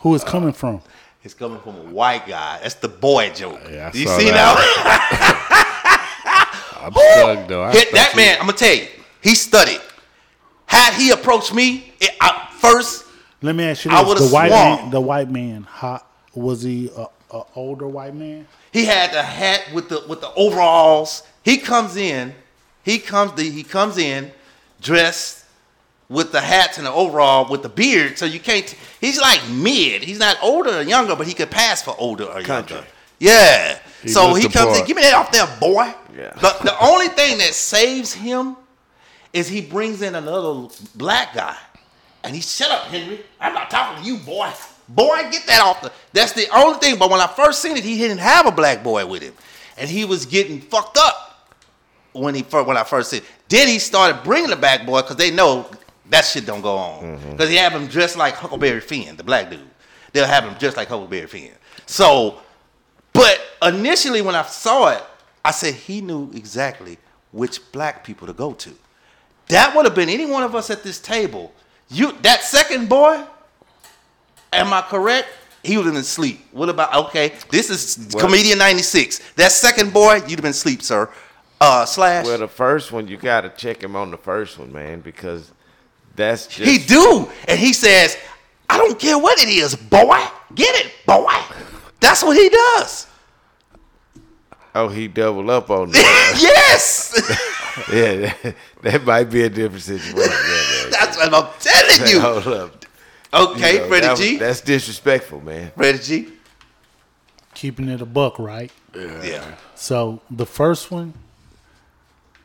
Who 0.00 0.14
is 0.14 0.24
coming 0.24 0.52
from? 0.52 0.80
It's 1.22 1.34
coming 1.34 1.60
from 1.60 1.76
a 1.76 1.82
white 1.92 2.26
guy. 2.26 2.58
That's 2.62 2.74
the 2.76 2.88
boy 2.88 3.30
joke. 3.30 3.60
Yeah, 3.70 3.90
you 3.92 4.06
see 4.06 4.30
that. 4.30 4.34
now? 4.34 4.56
I'm 6.86 6.92
stuck 6.92 7.48
though. 7.48 7.64
I 7.64 7.72
Hit 7.72 7.92
that 7.92 8.10
you- 8.12 8.16
man, 8.16 8.38
I'm 8.40 8.46
gonna 8.46 8.56
tell 8.56 8.74
you, 8.74 8.86
he 9.22 9.34
studied. 9.34 9.80
Had 10.66 10.94
he 10.94 11.10
approached 11.10 11.52
me 11.52 11.92
it, 12.00 12.10
I, 12.20 12.48
first, 12.58 13.04
Let 13.42 13.54
me 13.56 13.64
ask 13.64 13.84
you 13.84 13.90
this: 13.90 14.20
the 14.20 14.28
white 14.34 14.48
swung. 14.50 14.76
man, 14.76 14.90
the 14.90 15.00
white 15.00 15.30
man, 15.30 15.66
how, 15.68 16.02
was 16.34 16.62
he 16.62 16.90
a, 16.96 17.06
a 17.36 17.42
older 17.56 17.88
white 17.88 18.14
man? 18.14 18.46
He 18.72 18.84
had 18.86 19.12
the 19.12 19.22
hat 19.22 19.62
with 19.74 19.88
the 19.88 20.04
with 20.08 20.20
the 20.20 20.32
overalls. 20.34 21.22
He 21.44 21.58
comes 21.58 21.96
in, 21.96 22.34
he 22.84 22.98
comes 22.98 23.32
the, 23.34 23.50
he 23.50 23.62
comes 23.64 23.98
in 23.98 24.30
dressed 24.80 25.39
with 26.10 26.32
the 26.32 26.40
hats 26.40 26.76
and 26.76 26.86
the 26.86 26.92
overall 26.92 27.48
with 27.50 27.62
the 27.62 27.68
beard. 27.70 28.18
So 28.18 28.26
you 28.26 28.40
can't. 28.40 28.68
He's 29.00 29.18
like 29.18 29.40
mid. 29.48 30.02
He's 30.02 30.18
not 30.18 30.36
older 30.42 30.80
or 30.80 30.82
younger, 30.82 31.16
but 31.16 31.26
he 31.26 31.32
could 31.32 31.50
pass 31.50 31.80
for 31.80 31.94
older 31.98 32.24
or 32.24 32.42
Country. 32.42 32.76
younger. 32.76 32.88
Yeah. 33.20 33.78
He 34.02 34.08
so 34.08 34.34
he 34.34 34.48
comes 34.48 34.78
in. 34.78 34.86
Give 34.86 34.96
me 34.96 35.02
that 35.02 35.14
off 35.14 35.30
there, 35.30 35.46
boy. 35.60 35.94
Yeah. 36.14 36.32
The, 36.34 36.56
the 36.64 36.76
only 36.84 37.08
thing 37.08 37.38
that 37.38 37.54
saves 37.54 38.12
him 38.12 38.56
is 39.32 39.48
he 39.48 39.60
brings 39.60 40.02
in 40.02 40.16
another 40.16 40.68
black 40.96 41.32
guy, 41.34 41.56
and 42.24 42.34
he 42.34 42.42
shut 42.42 42.70
up, 42.70 42.84
Henry. 42.86 43.20
I'm 43.40 43.54
not 43.54 43.70
talking 43.70 44.02
to 44.02 44.10
you, 44.10 44.18
boy. 44.18 44.50
Boy, 44.88 45.28
get 45.30 45.46
that 45.46 45.60
off 45.62 45.80
the. 45.82 45.92
That's 46.12 46.32
the 46.32 46.48
only 46.52 46.78
thing. 46.80 46.98
But 46.98 47.10
when 47.10 47.20
I 47.20 47.28
first 47.28 47.62
seen 47.62 47.76
it, 47.76 47.84
he 47.84 47.96
didn't 47.96 48.18
have 48.18 48.46
a 48.46 48.50
black 48.50 48.82
boy 48.82 49.06
with 49.06 49.22
him, 49.22 49.34
and 49.78 49.88
he 49.88 50.04
was 50.04 50.26
getting 50.26 50.60
fucked 50.60 50.96
up 50.98 51.48
when 52.12 52.34
he 52.34 52.42
first, 52.42 52.66
when 52.66 52.76
I 52.76 52.82
first 52.82 53.10
seen. 53.10 53.20
it. 53.20 53.26
Then 53.48 53.68
he 53.68 53.78
started 53.78 54.24
bringing 54.24 54.50
the 54.50 54.56
black 54.56 54.84
boy 54.84 55.02
because 55.02 55.16
they 55.16 55.30
know 55.30 55.70
that 56.10 56.24
shit 56.24 56.46
don't 56.46 56.60
go 56.60 56.76
on 56.76 57.18
because 57.30 57.48
he 57.48 57.56
have 57.56 57.72
him 57.72 57.86
dressed 57.86 58.16
like 58.16 58.34
Huckleberry 58.34 58.80
Finn, 58.80 59.16
the 59.16 59.24
black 59.24 59.50
dude. 59.50 59.60
They'll 60.12 60.26
have 60.26 60.44
him 60.44 60.54
dressed 60.54 60.76
like 60.76 60.88
Huckleberry 60.88 61.26
Finn. 61.26 61.52
So, 61.86 62.40
but 63.12 63.40
initially 63.62 64.20
when 64.22 64.34
I 64.34 64.42
saw 64.42 64.90
it, 64.90 65.02
I 65.44 65.52
said 65.52 65.74
he 65.74 66.00
knew 66.00 66.30
exactly 66.34 66.98
which 67.32 67.70
black 67.72 68.04
people 68.04 68.26
to 68.26 68.32
go 68.32 68.52
to. 68.54 68.70
That 69.48 69.74
would 69.74 69.84
have 69.84 69.94
been 69.94 70.08
any 70.08 70.26
one 70.26 70.42
of 70.42 70.54
us 70.54 70.70
at 70.70 70.82
this 70.82 71.00
table. 71.00 71.52
You 71.88 72.12
that 72.22 72.42
second 72.42 72.88
boy, 72.88 73.24
am 74.52 74.72
I 74.72 74.82
correct? 74.82 75.28
He 75.62 75.76
would 75.76 75.86
have 75.86 75.94
been 75.94 76.00
asleep. 76.00 76.46
What 76.52 76.68
about 76.68 76.94
okay? 77.06 77.32
This 77.50 77.68
is 77.70 78.08
Well- 78.12 78.24
comedian 78.24 78.58
ninety 78.58 78.82
six. 78.82 79.20
That 79.36 79.52
second 79.52 79.92
boy, 79.92 80.16
you'd 80.16 80.30
have 80.30 80.42
been 80.42 80.50
asleep, 80.50 80.82
sir. 80.82 81.08
Uh, 81.60 81.84
slash. 81.84 82.24
Well, 82.24 82.38
the 82.38 82.48
first 82.48 82.90
one 82.90 83.06
you 83.06 83.16
got 83.18 83.42
to 83.42 83.50
check 83.50 83.82
him 83.82 83.94
on 83.94 84.10
the 84.10 84.16
first 84.16 84.58
one, 84.58 84.72
man, 84.72 85.00
because 85.00 85.52
that's 86.20 86.46
just 86.46 86.70
he 86.70 86.78
do, 86.78 87.28
and 87.48 87.58
he 87.58 87.72
says, 87.72 88.16
"I 88.68 88.76
don't 88.78 88.98
care 88.98 89.18
what 89.18 89.38
it 89.40 89.48
is, 89.48 89.74
boy. 89.74 90.20
Get 90.54 90.74
it, 90.84 90.92
boy." 91.06 91.34
That's 92.00 92.22
what 92.22 92.36
he 92.36 92.48
does. 92.48 93.06
Oh, 94.74 94.88
he 94.88 95.08
double 95.08 95.50
up 95.50 95.68
on 95.70 95.90
that. 95.92 96.38
yes, 96.40 97.12
yeah, 97.92 98.32
that, 98.42 98.56
that 98.82 99.04
might 99.04 99.24
be 99.24 99.42
a 99.42 99.48
different 99.50 99.82
situation. 99.82 100.16
Yeah, 100.16 100.84
yeah. 100.84 100.90
that's 100.90 101.16
what 101.16 101.34
I'm 101.34 101.48
telling 101.58 102.10
you. 102.10 102.20
Hold 102.20 102.46
up. 102.46 102.84
Okay, 103.32 103.74
You 103.74 103.78
know, 103.80 103.88
Freddie 103.88 104.06
that 104.06 104.16
G. 104.16 104.36
That's 104.38 104.60
disrespectful, 104.60 105.40
man. 105.40 105.72
Freddie 105.76 105.98
G. 105.98 106.28
Keeping 107.54 107.88
it 107.88 108.00
a 108.00 108.06
buck, 108.06 108.38
right? 108.38 108.70
Yeah. 108.94 109.54
So 109.74 110.20
the 110.30 110.46
first 110.46 110.90
one, 110.90 111.14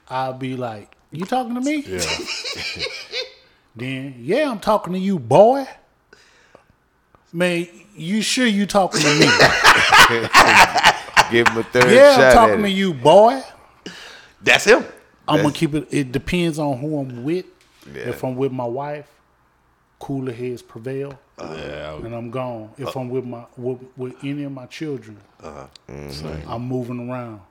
I'll 0.10 0.34
be 0.34 0.55
like, 0.55 0.91
"You 1.12 1.25
talking 1.25 1.55
to 1.55 1.62
me?" 1.62 1.84
Yeah. 1.88 2.00
Then, 3.75 4.15
yeah, 4.20 4.50
I'm 4.50 4.60
talking 4.60 4.94
to 4.94 5.00
you, 5.00 5.20
boy. 5.20 5.67
Man, 7.34 7.67
you 7.96 8.22
sure 8.22 8.46
you 8.46 8.65
talking 8.65 9.01
to 9.01 9.20
me? 9.20 9.25
Give 11.32 11.48
him 11.48 11.58
a 11.58 11.63
third 11.63 11.91
yeah, 11.91 12.15
shot 12.15 12.24
I'm 12.24 12.34
talking 12.34 12.53
at 12.53 12.58
to 12.62 12.65
it. 12.65 12.70
you, 12.70 12.94
boy. 12.94 13.41
That's 14.41 14.65
him. 14.65 14.86
I'm 15.27 15.41
gonna 15.41 15.53
keep 15.53 15.74
it. 15.74 15.88
It 15.91 16.12
depends 16.12 16.60
on 16.60 16.77
who 16.77 17.00
I'm 17.00 17.24
with. 17.24 17.46
Yeah. 17.91 18.10
If 18.10 18.24
I'm 18.24 18.36
with 18.36 18.51
my 18.51 18.65
wife, 18.65 19.10
cooler 20.00 20.32
heads 20.32 20.62
prevail, 20.62 21.20
Yeah. 21.39 21.96
and 21.96 22.13
I'm 22.15 22.29
gone. 22.29 22.70
If 22.77 22.96
I'm 22.96 23.10
with 23.10 23.25
my 23.25 23.46
with, 23.58 23.79
with 23.98 24.15
any 24.24 24.44
of 24.44 24.51
my 24.51 24.67
children, 24.67 25.17
uh-huh. 25.44 25.67
I'm 26.48 26.62
moving 26.62 27.10
around. 27.10 27.41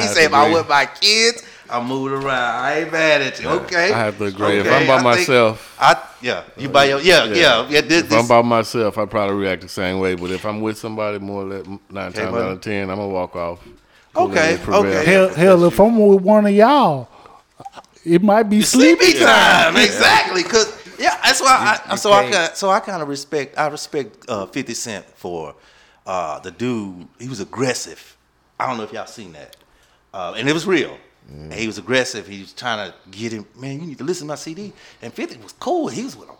He 0.00 0.06
said, 0.06 0.26
if 0.26 0.32
I 0.32 0.50
with 0.52 0.68
my 0.68 0.86
kids, 0.86 1.44
I'm 1.70 1.86
moving 1.86 2.18
around. 2.18 2.28
I 2.64 2.80
ain't 2.80 2.92
mad 2.92 3.20
at 3.22 3.40
you. 3.40 3.48
Okay. 3.48 3.92
I 3.92 3.98
have 4.04 4.18
to 4.18 4.24
agree. 4.24 4.58
If 4.58 4.66
I'm 4.66 4.86
by 4.86 4.94
I 4.94 4.96
think- 4.96 5.04
myself, 5.04 5.76
I 5.80 5.96
yeah, 6.20 6.44
you 6.56 6.68
by 6.68 6.84
your 6.86 7.00
yeah 7.00 7.24
yeah 7.24 7.66
yeah. 7.68 7.80
this, 7.80 8.04
if 8.04 8.12
I'm 8.12 8.26
by 8.26 8.42
myself, 8.42 8.96
I 8.98 9.06
probably 9.06 9.36
react 9.36 9.62
the 9.62 9.68
same 9.68 9.98
way. 9.98 10.14
But 10.14 10.30
if 10.30 10.44
I'm 10.46 10.60
with 10.60 10.78
somebody, 10.78 11.18
more 11.18 11.42
or 11.42 11.46
less 11.46 11.66
nine 11.90 12.12
times 12.12 12.34
out 12.34 12.52
of 12.52 12.60
ten, 12.60 12.90
I'm 12.90 12.96
gonna 12.96 13.08
walk 13.08 13.36
off. 13.36 13.60
Okay, 14.16 14.34
Let 14.34 14.54
it 14.54 14.60
prevail. 14.62 14.84
okay. 14.86 15.04
hell, 15.10 15.28
hell, 15.28 15.64
if 15.64 15.78
I'm 15.78 15.96
with 15.98 16.22
one 16.22 16.46
of 16.46 16.52
y'all, 16.52 17.08
it 18.04 18.22
might 18.22 18.44
be 18.44 18.62
sleepy, 18.62 19.04
sleepy 19.04 19.18
time. 19.24 19.74
time 19.74 19.76
exactly 19.76 20.42
because 20.42 20.72
yeah 20.98 21.20
that's 21.22 21.40
why 21.40 21.78
I 21.86 21.92
you 21.92 21.96
so 21.98 22.12
I 22.12 22.22
can't- 22.22 22.34
kind 22.34 22.56
so 22.56 22.70
I 22.70 22.80
kind 22.80 23.02
of 23.02 23.08
respect 23.08 23.58
I 23.58 23.66
respect 23.68 24.24
uh, 24.28 24.46
Fifty 24.46 24.74
Cent 24.74 25.04
for 25.16 25.54
uh, 26.08 26.40
the 26.40 26.50
dude 26.50 27.06
he 27.20 27.28
was 27.28 27.38
aggressive. 27.38 28.16
I 28.58 28.66
don't 28.66 28.78
know 28.78 28.82
if 28.82 28.92
y'all 28.92 29.06
seen 29.06 29.34
that, 29.34 29.56
uh, 30.14 30.34
and 30.36 30.48
it 30.48 30.52
was 30.54 30.66
real. 30.66 30.96
And 31.28 31.52
he 31.52 31.66
was 31.66 31.76
aggressive. 31.76 32.26
He 32.26 32.40
was 32.40 32.54
trying 32.54 32.90
to 32.90 32.94
get 33.10 33.32
him. 33.32 33.46
Man, 33.54 33.78
you 33.78 33.86
need 33.86 33.98
to 33.98 34.04
listen 34.04 34.26
to 34.26 34.32
my 34.32 34.34
CD. 34.36 34.72
And 35.02 35.12
Fifty 35.12 35.36
was 35.36 35.52
cool. 35.52 35.88
He 35.88 36.02
was 36.02 36.16
with 36.16 36.30
him. 36.30 36.36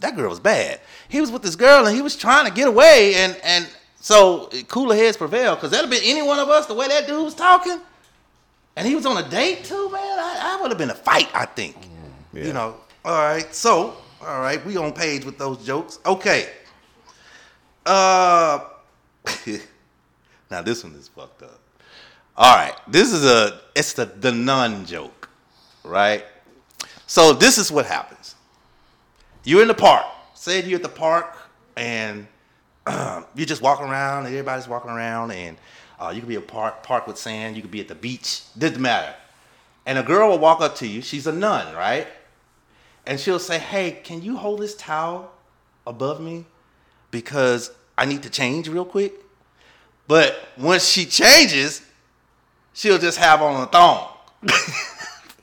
That 0.00 0.16
girl 0.16 0.28
was 0.28 0.40
bad. 0.40 0.80
He 1.08 1.20
was 1.20 1.30
with 1.30 1.42
this 1.42 1.54
girl, 1.54 1.86
and 1.86 1.94
he 1.94 2.02
was 2.02 2.16
trying 2.16 2.46
to 2.46 2.52
get 2.52 2.66
away. 2.66 3.14
And 3.14 3.36
and 3.44 3.68
so 4.00 4.50
cooler 4.66 4.96
heads 4.96 5.16
prevail 5.16 5.54
because 5.54 5.70
that'd 5.70 5.88
have 5.88 6.00
been 6.02 6.10
any 6.10 6.26
one 6.26 6.40
of 6.40 6.48
us 6.48 6.66
the 6.66 6.74
way 6.74 6.88
that 6.88 7.06
dude 7.06 7.24
was 7.24 7.36
talking. 7.36 7.80
And 8.74 8.88
he 8.88 8.96
was 8.96 9.06
on 9.06 9.24
a 9.24 9.28
date 9.28 9.62
too, 9.62 9.88
man. 9.90 10.18
I, 10.18 10.56
I 10.56 10.60
would 10.60 10.72
have 10.72 10.78
been 10.78 10.90
a 10.90 10.94
fight, 10.94 11.28
I 11.32 11.46
think. 11.46 11.76
Yeah. 12.32 12.46
You 12.46 12.52
know. 12.52 12.74
All 13.04 13.22
right. 13.22 13.54
So, 13.54 13.94
all 14.20 14.40
right, 14.40 14.64
we 14.66 14.76
on 14.76 14.92
page 14.92 15.24
with 15.24 15.38
those 15.38 15.64
jokes. 15.64 16.00
Okay. 16.04 16.48
Uh 17.86 18.64
now 20.50 20.62
this 20.62 20.84
one 20.84 20.94
is 20.94 21.08
fucked 21.08 21.42
up. 21.42 21.60
All 22.36 22.56
right. 22.56 22.74
This 22.88 23.12
is 23.12 23.24
a 23.24 23.60
it's 23.74 23.92
the 23.92 24.06
the 24.06 24.32
nun 24.32 24.86
joke, 24.86 25.28
right? 25.84 26.24
So 27.06 27.32
this 27.32 27.58
is 27.58 27.70
what 27.70 27.86
happens. 27.86 28.34
You're 29.44 29.62
in 29.62 29.68
the 29.68 29.74
park. 29.74 30.06
Say 30.34 30.62
you're 30.64 30.76
at 30.76 30.82
the 30.82 30.88
park 30.88 31.36
and 31.76 32.26
you're 32.88 33.46
just 33.46 33.62
walking 33.62 33.86
around 33.86 34.26
and 34.26 34.34
everybody's 34.34 34.68
walking 34.68 34.90
around 34.90 35.30
and 35.30 35.56
uh, 36.00 36.10
you 36.10 36.20
could 36.20 36.28
be 36.28 36.36
a 36.36 36.40
park 36.40 36.82
park 36.82 37.06
with 37.06 37.16
sand, 37.16 37.54
you 37.54 37.62
could 37.62 37.70
be 37.70 37.80
at 37.80 37.88
the 37.88 37.94
beach, 37.94 38.42
doesn't 38.58 38.80
matter. 38.80 39.14
And 39.86 39.98
a 39.98 40.02
girl 40.02 40.30
will 40.30 40.38
walk 40.38 40.60
up 40.60 40.76
to 40.76 40.86
you, 40.86 41.02
she's 41.02 41.26
a 41.26 41.32
nun, 41.32 41.74
right? 41.74 42.06
And 43.06 43.18
she'll 43.18 43.38
say, 43.38 43.58
Hey, 43.58 44.00
can 44.02 44.22
you 44.22 44.36
hold 44.36 44.60
this 44.60 44.74
towel 44.74 45.32
above 45.86 46.20
me? 46.20 46.44
Because 47.10 47.72
I 48.02 48.04
need 48.04 48.24
to 48.24 48.30
change 48.30 48.68
real 48.68 48.84
quick. 48.84 49.12
But 50.08 50.34
once 50.58 50.88
she 50.88 51.04
changes, 51.06 51.82
she'll 52.72 52.98
just 52.98 53.16
have 53.16 53.40
on 53.40 53.62
a 53.62 53.66
thong. 53.66 54.08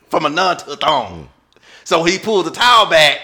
From 0.10 0.26
a 0.26 0.30
nun 0.30 0.58
to 0.58 0.72
a 0.72 0.76
thong. 0.76 1.22
Hmm. 1.22 1.62
So 1.86 2.04
he 2.04 2.20
pulled 2.20 2.48
the 2.48 2.52
towel 2.52 2.90
back. 2.90 3.22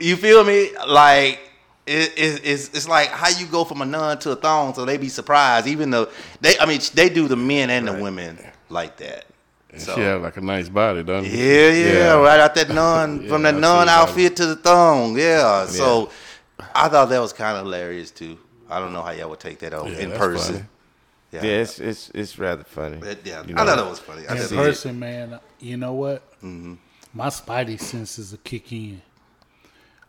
You 0.00 0.16
feel 0.16 0.42
me? 0.42 0.70
Like 0.88 1.38
it, 1.86 2.12
it, 2.18 2.40
it's, 2.44 2.70
it's 2.70 2.88
like 2.88 3.10
how 3.10 3.28
you 3.28 3.46
go 3.46 3.64
from 3.64 3.80
a 3.80 3.86
nun 3.86 4.18
to 4.20 4.32
a 4.32 4.36
thong, 4.36 4.74
so 4.74 4.84
they 4.84 4.96
be 4.96 5.08
surprised. 5.08 5.68
Even 5.68 5.90
though 5.90 6.08
they, 6.40 6.58
I 6.58 6.66
mean, 6.66 6.80
they 6.94 7.10
do 7.10 7.28
the 7.28 7.36
men 7.36 7.70
and 7.70 7.86
the 7.86 7.92
women 7.92 8.38
like 8.70 8.96
that. 8.96 9.26
So 9.76 9.94
She 9.94 10.00
have 10.00 10.22
like 10.22 10.36
a 10.36 10.40
nice 10.40 10.68
body, 10.68 11.04
doesn't 11.04 11.30
she? 11.30 11.38
yeah, 11.38 11.70
yeah, 11.70 12.12
right 12.14 12.40
out 12.40 12.56
that 12.56 12.70
nun 12.70 13.28
from 13.28 13.44
Yeah, 13.44 13.52
that 13.52 13.56
I 13.56 13.60
nun 13.60 13.88
outfit 13.88 14.34
to 14.36 14.46
the 14.46 14.56
thong. 14.56 15.16
Yeah. 15.16 15.66
So 15.66 16.10
I 16.74 16.88
thought 16.88 17.08
that 17.08 17.18
was 17.20 17.32
kind 17.32 17.56
of 17.56 17.64
hilarious 17.64 18.10
too. 18.10 18.38
I 18.68 18.78
don't 18.80 18.92
know 18.92 19.02
how 19.02 19.10
y'all 19.10 19.30
would 19.30 19.40
take 19.40 19.58
that 19.60 19.74
on 19.74 19.90
Yeah, 19.92 19.98
in 19.98 20.08
that's 20.10 20.18
person. 20.18 20.54
funny. 20.54 20.66
Yeah. 21.32 21.42
Yeah, 21.44 21.50
it's 21.62 21.78
it's 21.78 22.10
it's 22.14 22.38
rather 22.38 22.64
funny. 22.64 22.96
But, 22.98 23.24
yeah, 23.24 23.42
You 23.46 23.54
I 23.56 23.58
know. 23.58 23.66
thought 23.66 23.76
that 23.76 23.86
was 23.88 23.98
funny. 24.00 24.26
I 24.26 24.32
In 24.32 24.36
just- 24.38 24.52
person, 24.52 24.98
man, 24.98 25.38
you 25.60 25.76
know 25.76 25.92
what? 25.94 26.28
Mm-hmm. 26.38 26.74
My 27.14 27.26
spidey 27.28 27.80
senses 27.80 28.32
will 28.32 28.38
kick 28.44 28.72
in. 28.72 29.02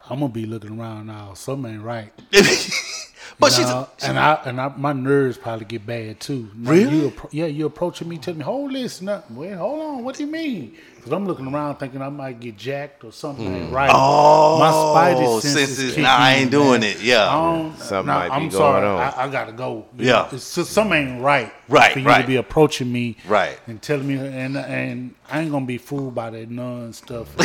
I'm 0.10 0.20
gonna 0.20 0.30
be 0.34 0.46
looking 0.46 0.80
around 0.80 1.08
now. 1.08 1.34
Something 1.36 1.74
ain't 1.76 1.84
right. 1.84 2.12
but 3.42 3.52
she's 3.52 3.70
a, 3.70 3.90
and 4.04 4.18
I 4.20 4.34
and 4.46 4.62
I, 4.62 4.70
my 4.78 4.94
nerves 4.94 5.38
probably 5.38 5.66
get 5.66 5.86
bad 5.86 6.20
too. 6.20 6.50
Now, 6.56 6.72
Really? 6.72 6.98
You, 7.00 7.14
yeah, 7.32 7.46
you 7.48 7.66
approaching 7.66 8.08
me, 8.08 8.18
telling 8.18 8.38
me, 8.38 8.46
"Hold 8.46 8.74
this, 8.74 9.02
no, 9.02 9.22
wait, 9.32 9.54
hold 9.54 9.82
on. 9.82 10.04
What 10.04 10.16
do 10.16 10.24
you 10.24 10.32
mean?" 10.32 10.78
Because 10.96 11.14
I'm 11.14 11.26
looking 11.26 11.48
around 11.52 11.78
thinking 11.78 12.00
I 12.00 12.10
might 12.10 12.40
get 12.40 12.58
jacked 12.58 13.04
or 13.04 13.12
something 13.12 13.52
ain't 13.52 13.70
hmm. 13.70 13.74
right. 13.74 13.90
Oh, 13.92 14.60
my 14.60 14.72
spidey 14.72 15.42
senses. 15.42 15.78
senses, 15.78 15.98
nah, 15.98 16.10
I 16.16 16.34
ain't 16.36 16.52
doing 16.52 16.82
man. 16.82 16.92
it, 16.92 17.02
yeah. 17.02 17.26
Don't- 17.26 17.76
Something 17.80 18.06
nah, 18.06 18.20
might 18.20 18.28
be 18.28 18.34
I'm 18.34 18.42
going 18.42 18.52
sorry. 18.52 18.88
on. 18.88 19.00
I, 19.00 19.24
I 19.24 19.28
gotta 19.32 19.52
go. 19.52 19.86
You 19.98 20.06
Yeah. 20.06 20.12
know, 20.12 20.28
it's 20.34 20.54
just 20.54 20.72
something 20.74 20.96
ain't 20.96 21.24
right. 21.24 21.52
Right, 21.68 21.94
For 21.94 22.00
you 22.00 22.06
right. 22.06 22.22
to 22.22 22.28
be 22.28 22.36
approaching 22.36 22.92
me. 22.94 23.18
Right. 23.28 23.58
And 23.66 23.82
telling 23.82 24.08
me, 24.08 24.16
and 24.16 24.56
and 24.56 25.16
I 25.28 25.42
ain't 25.42 25.52
gonna 25.52 25.66
be 25.66 25.80
fooled 25.80 26.14
by 26.14 26.30
that 26.30 26.52
nun 26.52 26.94
stuff. 26.94 27.36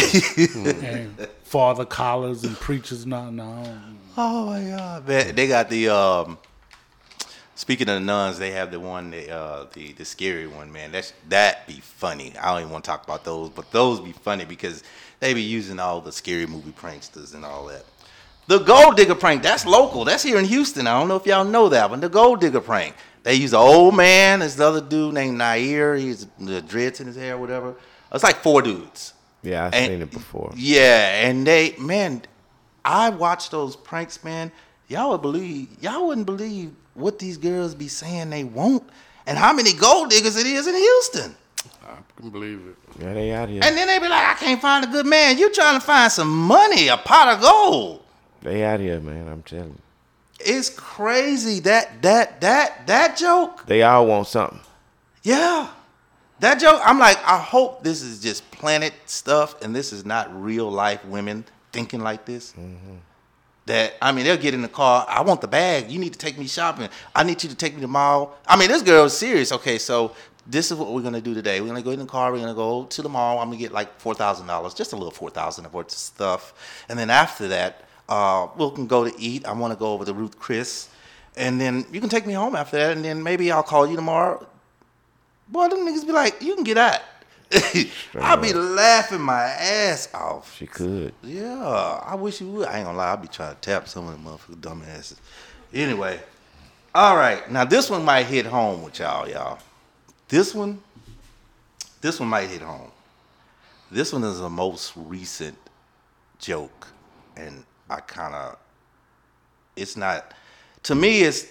and, 0.46 0.66
and 0.84 1.28
father 1.44 1.86
collars 1.86 2.44
and 2.44 2.54
preachers. 2.56 3.06
No, 3.06 3.30
no. 3.30 3.64
Oh 4.16 4.46
my 4.46 4.76
god, 4.76 5.06
man, 5.08 5.34
they 5.34 5.46
got 5.48 5.68
the 5.68 5.88
um, 5.88 6.38
Speaking 7.58 7.88
of 7.88 7.94
the 7.94 8.00
nuns, 8.00 8.38
they 8.38 8.50
have 8.50 8.70
the 8.70 8.78
one, 8.78 9.10
the 9.10 9.30
uh, 9.34 9.66
the 9.72 9.92
the 9.94 10.04
scary 10.04 10.46
one, 10.46 10.70
man. 10.70 10.92
That's 10.92 11.14
that 11.30 11.66
be 11.66 11.80
funny. 11.80 12.34
I 12.38 12.50
don't 12.52 12.60
even 12.60 12.70
want 12.72 12.84
to 12.84 12.90
talk 12.90 13.02
about 13.04 13.24
those, 13.24 13.48
but 13.48 13.70
those 13.72 13.98
be 13.98 14.12
funny 14.12 14.44
because 14.44 14.84
they 15.20 15.32
be 15.32 15.40
using 15.40 15.78
all 15.80 16.02
the 16.02 16.12
scary 16.12 16.44
movie 16.46 16.72
pranksters 16.72 17.34
and 17.34 17.46
all 17.46 17.64
that. 17.66 17.86
The 18.46 18.58
gold 18.58 18.96
digger 18.98 19.14
prank, 19.14 19.42
that's 19.42 19.64
local. 19.64 20.04
That's 20.04 20.22
here 20.22 20.38
in 20.38 20.44
Houston. 20.44 20.86
I 20.86 20.98
don't 20.98 21.08
know 21.08 21.16
if 21.16 21.24
y'all 21.26 21.46
know 21.46 21.70
that, 21.70 21.88
one. 21.88 22.00
the 22.00 22.10
gold 22.10 22.40
digger 22.42 22.60
prank. 22.60 22.94
They 23.22 23.34
use 23.34 23.54
an 23.54 23.58
old 23.58 23.96
man, 23.96 24.40
this 24.40 24.60
other 24.60 24.82
dude 24.82 25.14
named 25.14 25.38
Nair. 25.38 25.96
He's 25.96 26.26
the 26.38 26.60
dreads 26.60 27.00
in 27.00 27.06
his 27.06 27.16
hair, 27.16 27.36
or 27.36 27.38
whatever. 27.38 27.74
It's 28.12 28.22
like 28.22 28.36
four 28.36 28.60
dudes. 28.60 29.14
Yeah, 29.42 29.64
I've 29.64 29.72
And- 29.74 29.92
seen 29.92 30.02
it 30.02 30.10
before. 30.10 30.52
Yeah, 30.54 31.26
and 31.26 31.46
they 31.46 31.74
man, 31.78 32.20
I 32.86 33.10
watch 33.10 33.50
those 33.50 33.74
pranks, 33.74 34.22
man. 34.22 34.52
Y'all 34.88 35.10
would 35.10 35.22
believe 35.22 35.68
y'all 35.82 36.06
wouldn't 36.06 36.26
believe 36.26 36.72
what 36.94 37.18
these 37.18 37.36
girls 37.36 37.74
be 37.74 37.88
saying 37.88 38.30
they 38.30 38.44
won't, 38.44 38.84
and 39.26 39.36
how 39.36 39.52
many 39.52 39.72
gold 39.72 40.10
diggers 40.10 40.36
it 40.36 40.46
is 40.46 40.68
in 40.68 40.74
Houston. 40.74 41.34
I 41.84 41.96
can 42.16 42.30
believe 42.30 42.60
it. 42.64 43.02
Yeah, 43.02 43.12
they 43.12 43.32
out 43.32 43.48
here. 43.48 43.60
And 43.64 43.76
then 43.76 43.88
they 43.88 43.98
be 43.98 44.08
like, 44.08 44.26
I 44.28 44.34
can't 44.34 44.60
find 44.60 44.84
a 44.84 44.88
good 44.88 45.04
man. 45.04 45.36
You 45.36 45.52
trying 45.52 45.78
to 45.78 45.84
find 45.84 46.10
some 46.10 46.28
money, 46.28 46.86
a 46.86 46.96
pot 46.96 47.34
of 47.34 47.40
gold. 47.40 48.02
They 48.42 48.64
out 48.64 48.78
here, 48.78 49.00
man. 49.00 49.28
I'm 49.28 49.42
telling 49.42 49.70
you. 49.70 49.78
It's 50.38 50.70
crazy 50.70 51.60
that 51.60 52.02
that 52.02 52.40
that 52.40 52.86
that 52.86 53.16
joke. 53.16 53.66
They 53.66 53.82
all 53.82 54.06
want 54.06 54.28
something. 54.28 54.60
Yeah. 55.24 55.70
That 56.38 56.60
joke, 56.60 56.80
I'm 56.84 56.98
like, 56.98 57.16
I 57.26 57.38
hope 57.38 57.82
this 57.82 58.02
is 58.02 58.20
just 58.20 58.48
planet 58.50 58.92
stuff 59.06 59.60
and 59.62 59.74
this 59.74 59.92
is 59.92 60.04
not 60.04 60.30
real 60.40 60.70
life 60.70 61.02
women 61.06 61.46
thinking 61.76 62.00
like 62.00 62.24
this. 62.24 62.54
That, 63.66 63.94
I 64.00 64.12
mean, 64.12 64.24
they'll 64.24 64.36
get 64.36 64.54
in 64.54 64.62
the 64.62 64.68
car. 64.68 65.04
I 65.08 65.20
want 65.22 65.40
the 65.40 65.48
bag. 65.48 65.90
You 65.90 65.98
need 65.98 66.12
to 66.12 66.18
take 66.18 66.38
me 66.38 66.46
shopping. 66.46 66.88
I 67.14 67.22
need 67.24 67.42
you 67.42 67.50
to 67.50 67.54
take 67.54 67.72
me 67.74 67.80
to 67.80 67.86
the 67.86 67.92
mall. 68.00 68.38
I 68.46 68.56
mean, 68.56 68.68
this 68.68 68.80
girl 68.80 69.04
is 69.04 69.16
serious. 69.16 69.52
Okay, 69.52 69.76
so 69.76 70.14
this 70.46 70.70
is 70.70 70.78
what 70.78 70.92
we're 70.92 71.02
going 71.02 71.14
to 71.14 71.20
do 71.20 71.34
today. 71.34 71.60
We're 71.60 71.66
going 71.66 71.82
to 71.82 71.84
go 71.84 71.90
in 71.90 71.98
the 71.98 72.06
car. 72.06 72.32
We're 72.32 72.38
going 72.38 72.48
to 72.48 72.54
go 72.54 72.84
to 72.84 73.02
the 73.02 73.08
mall. 73.08 73.40
I'm 73.40 73.48
going 73.48 73.58
to 73.58 73.62
get 73.62 73.72
like 73.72 74.00
$4,000, 74.00 74.76
just 74.76 74.92
a 74.92 74.96
little 74.96 75.10
4000 75.10 75.66
of 75.66 75.74
worth 75.74 75.88
of 75.88 75.92
stuff. 75.92 76.84
And 76.88 76.98
then 76.98 77.10
after 77.10 77.48
that, 77.48 77.84
uh, 78.08 78.46
we 78.56 78.70
can 78.70 78.86
go 78.86 79.04
to 79.04 79.20
eat. 79.20 79.44
I 79.44 79.52
want 79.52 79.72
to 79.72 79.78
go 79.78 79.92
over 79.92 80.04
to 80.04 80.14
Ruth 80.14 80.38
Chris. 80.38 80.88
And 81.36 81.60
then 81.60 81.84
you 81.92 82.00
can 82.00 82.08
take 82.08 82.24
me 82.24 82.32
home 82.32 82.54
after 82.56 82.76
that. 82.78 82.96
And 82.96 83.04
then 83.04 83.22
maybe 83.22 83.50
I'll 83.50 83.64
call 83.64 83.86
you 83.86 83.96
tomorrow. 83.96 84.46
Boy, 85.48 85.68
them 85.68 85.80
niggas 85.80 86.06
be 86.06 86.12
like, 86.12 86.40
you 86.40 86.54
can 86.54 86.64
get 86.64 86.78
out. 86.78 87.00
I'll 88.14 88.36
be 88.36 88.52
laughing 88.52 89.20
my 89.20 89.42
ass 89.42 90.12
off. 90.12 90.56
She 90.56 90.66
could. 90.66 91.14
Yeah, 91.22 92.00
I 92.04 92.14
wish 92.16 92.40
you 92.40 92.48
would. 92.48 92.68
I 92.68 92.78
ain't 92.78 92.86
gonna 92.86 92.98
lie, 92.98 93.10
I'll 93.10 93.16
be 93.16 93.28
trying 93.28 93.54
to 93.54 93.60
tap 93.60 93.88
some 93.88 94.08
of 94.08 94.12
them 94.12 94.24
motherfucking 94.24 94.60
dumbasses. 94.60 95.16
Anyway, 95.72 96.18
all 96.94 97.16
right. 97.16 97.48
Now 97.50 97.64
this 97.64 97.88
one 97.88 98.04
might 98.04 98.26
hit 98.26 98.46
home 98.46 98.82
with 98.82 98.98
y'all, 98.98 99.28
y'all. 99.28 99.58
This 100.28 100.54
one, 100.54 100.80
this 102.00 102.18
one 102.18 102.28
might 102.28 102.48
hit 102.48 102.62
home. 102.62 102.90
This 103.90 104.12
one 104.12 104.24
is 104.24 104.40
the 104.40 104.50
most 104.50 104.92
recent 104.96 105.56
joke, 106.38 106.88
and 107.36 107.64
I 107.88 108.00
kind 108.00 108.34
of, 108.34 108.58
it's 109.76 109.96
not. 109.96 110.34
To 110.84 110.94
me, 110.96 111.22
it's 111.22 111.46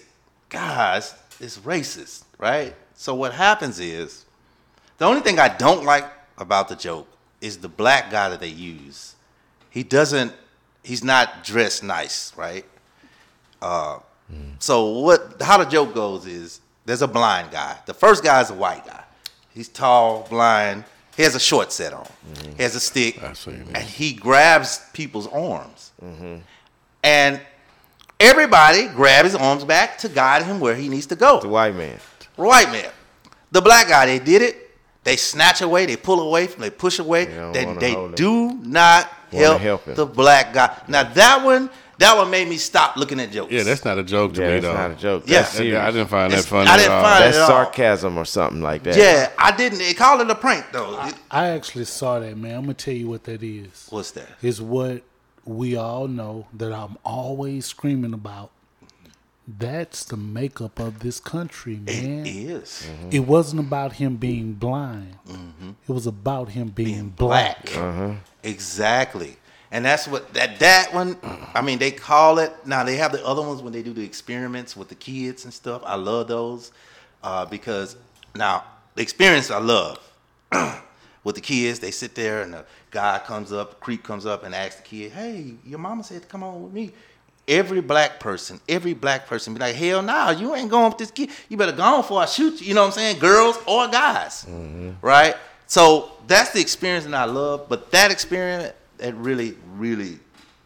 guys, 0.49 1.15
it's 1.39 1.57
racist, 1.59 2.23
right? 2.37 2.75
So 2.95 3.15
what 3.15 3.33
happens 3.33 3.79
is, 3.79 4.24
the 4.97 5.05
only 5.05 5.21
thing 5.21 5.39
I 5.39 5.49
don't 5.49 5.83
like 5.83 6.05
about 6.37 6.67
the 6.69 6.75
joke 6.75 7.07
is 7.41 7.57
the 7.57 7.69
black 7.69 8.09
guy 8.11 8.29
that 8.29 8.39
they 8.39 8.47
use. 8.49 9.15
He 9.69 9.83
doesn't. 9.83 10.31
He's 10.83 11.03
not 11.03 11.43
dressed 11.43 11.83
nice, 11.83 12.35
right? 12.37 12.65
Uh, 13.61 13.99
So 14.59 14.99
what? 14.99 15.41
How 15.41 15.57
the 15.57 15.65
joke 15.65 15.93
goes 15.93 16.25
is 16.25 16.61
there's 16.85 17.01
a 17.01 17.07
blind 17.07 17.51
guy. 17.51 17.77
The 17.85 17.93
first 17.93 18.23
guy 18.23 18.41
is 18.41 18.49
a 18.49 18.53
white 18.53 18.85
guy. 18.85 19.03
He's 19.53 19.67
tall, 19.69 20.25
blind. 20.29 20.83
He 21.15 21.23
has 21.23 21.33
a 21.35 21.39
short 21.39 21.71
set 21.71 21.93
on. 21.93 22.07
He 22.57 22.63
has 22.63 22.75
a 22.75 22.79
stick, 22.79 23.21
I 23.23 23.33
seen 23.33 23.65
and 23.73 23.83
he 23.83 24.13
grabs 24.13 24.81
people's 24.93 25.27
arms. 25.27 25.91
And 27.03 27.39
everybody 28.19 28.87
grabs 28.87 29.31
his 29.31 29.35
arms 29.35 29.63
back 29.63 29.97
to 29.99 30.09
guide 30.09 30.43
him 30.43 30.59
where 30.59 30.75
he 30.75 30.89
needs 30.89 31.05
to 31.07 31.15
go. 31.15 31.39
The 31.39 31.47
white 31.47 31.75
man. 31.75 31.99
White 32.35 32.69
man. 32.71 32.91
The 33.51 33.61
black 33.61 33.87
guy, 33.87 34.05
they 34.07 34.19
did 34.19 34.41
it. 34.41 34.64
They 35.05 35.15
snatch 35.15 35.61
away, 35.61 35.85
they 35.85 35.95
pull 35.95 36.19
away, 36.19 36.47
from, 36.47 36.61
they 36.63 36.69
push 36.71 36.99
away. 36.99 37.25
They 37.25 37.35
don't 37.35 37.53
They, 37.53 37.65
they 37.75 37.93
hold 37.93 38.09
him. 38.09 38.15
do 38.15 38.53
not 38.67 39.05
help, 39.31 39.61
help 39.61 39.85
the 39.85 40.05
black 40.05 40.51
guy. 40.53 40.75
Now 40.89 41.03
that 41.03 41.45
one, 41.45 41.69
that 41.99 42.17
one 42.17 42.29
made 42.31 42.47
me 42.49 42.57
stop 42.57 42.97
looking 42.97 43.19
at 43.19 43.31
jokes. 43.31 43.51
Yeah, 43.53 43.63
that's 43.63 43.85
not 43.85 43.97
a 43.99 44.03
joke 44.03 44.33
to 44.33 44.41
Yeah, 44.41 44.47
me 44.47 44.53
that's 44.59 44.65
though. 44.65 44.73
not 44.73 44.91
a 44.91 44.95
joke. 44.95 45.23
Yeah. 45.27 45.41
That's 45.43 45.59
I, 45.59 45.63
didn't 45.63 46.07
find 46.07 46.33
that 46.33 46.39
It's- 46.39 46.45
funny. 46.47 46.67
I 46.69 46.75
didn't 46.77 46.91
at 46.91 46.97
all. 46.97 47.03
find 47.03 47.23
it 47.23 47.25
That's 47.27 47.37
at 47.37 47.41
all. 47.43 47.47
sarcasm 47.65 48.17
or 48.17 48.25
something 48.25 48.61
like 48.61 48.83
that. 48.83 48.97
Yeah, 48.97 49.29
I 49.37 49.55
didn't. 49.55 49.77
They 49.77 49.93
call 49.93 50.19
it 50.21 50.29
a 50.29 50.35
prank 50.35 50.65
though. 50.73 50.99
It- 51.05 51.15
I 51.31 51.49
actually 51.49 51.85
saw 51.85 52.19
that, 52.19 52.35
man. 52.35 52.55
I'm 52.55 52.61
gonna 52.63 52.73
tell 52.73 52.93
you 52.95 53.07
what 53.07 53.23
that 53.25 53.43
is. 53.43 53.87
what's 53.91 54.11
that? 54.11 54.27
Is 54.41 54.59
what 54.61 55.03
we 55.45 55.77
all 55.77 56.07
know 56.07 56.47
that 56.55 56.73
I'm 56.73 56.97
always 57.05 57.67
screaming 57.67 58.13
about. 58.13 58.49
That's 59.47 60.03
the 60.05 60.17
makeup 60.17 60.79
of 60.79 60.99
this 60.99 61.19
country, 61.19 61.75
man. 61.75 62.25
It 62.25 62.27
is. 62.27 62.89
It 63.11 63.19
wasn't 63.19 63.61
about 63.61 63.93
him 63.93 64.17
being 64.17 64.53
blind. 64.53 65.17
It 65.87 65.91
was 65.91 66.07
about 66.07 66.49
him 66.49 66.69
being, 66.69 67.09
black. 67.09 67.69
Exactly. 68.43 69.37
And 69.71 69.83
that's 69.83 70.07
what 70.07 70.33
that 70.33 70.59
that 70.59 70.93
one. 70.93 71.17
I 71.53 71.61
mean, 71.61 71.79
they 71.79 71.91
call 71.91 72.39
it 72.39 72.53
now. 72.65 72.83
They 72.83 72.95
have 72.95 73.11
the 73.11 73.25
other 73.25 73.41
ones 73.41 73.61
when 73.61 73.73
they 73.73 73.83
do 73.83 73.93
the 73.93 74.03
experiments 74.03 74.75
with 74.75 74.89
the 74.89 74.95
kids 74.95 75.43
and 75.43 75.53
stuff. 75.53 75.81
I 75.85 75.95
love 75.95 76.27
those 76.27 76.71
uh, 77.23 77.45
because 77.45 77.97
now 78.35 78.63
the 78.95 79.01
experience 79.01 79.51
I 79.51 79.59
love 79.59 79.99
with 81.23 81.35
the 81.35 81.41
kids. 81.41 81.79
They 81.79 81.91
sit 81.91 82.15
there 82.15 82.41
and 82.41 82.53
the 82.53 82.65
guy 82.91 83.19
comes 83.19 83.51
up, 83.51 83.79
creep 83.79 84.03
comes 84.03 84.25
up 84.25 84.43
and 84.43 84.55
asks 84.55 84.77
the 84.77 84.87
kid, 84.87 85.11
"Hey, 85.11 85.55
your 85.65 85.79
mama 85.79 86.03
said 86.03 86.21
to 86.21 86.27
come 86.27 86.43
on 86.43 86.63
with 86.63 86.73
me." 86.73 86.93
Every 87.47 87.79
black 87.81 88.19
person, 88.19 88.59
every 88.67 88.93
black 88.93 89.27
person 89.27 89.53
be 89.53 89.59
like, 89.59 89.75
"Hell 89.75 90.01
no, 90.01 90.31
you 90.31 90.55
ain't 90.55 90.69
going 90.69 90.89
with 90.89 90.97
this 90.97 91.11
kid. 91.11 91.29
You 91.47 91.57
better 91.57 91.71
go 91.71 91.83
on 91.83 92.01
before 92.01 92.21
I 92.21 92.25
shoot 92.25 92.59
you." 92.59 92.67
You 92.67 92.73
know 92.73 92.81
what 92.81 92.87
I'm 92.87 92.93
saying? 92.93 93.19
Girls 93.19 93.57
or 93.67 93.87
guys, 93.87 94.47
right? 95.01 95.35
So 95.67 96.11
that's 96.27 96.51
the 96.51 96.61
experience 96.61 97.05
that 97.05 97.13
I 97.13 97.25
love. 97.25 97.67
But 97.69 97.91
that 97.91 98.11
experience, 98.11 98.73
it 98.99 99.13
really, 99.15 99.55
really, 99.75 100.19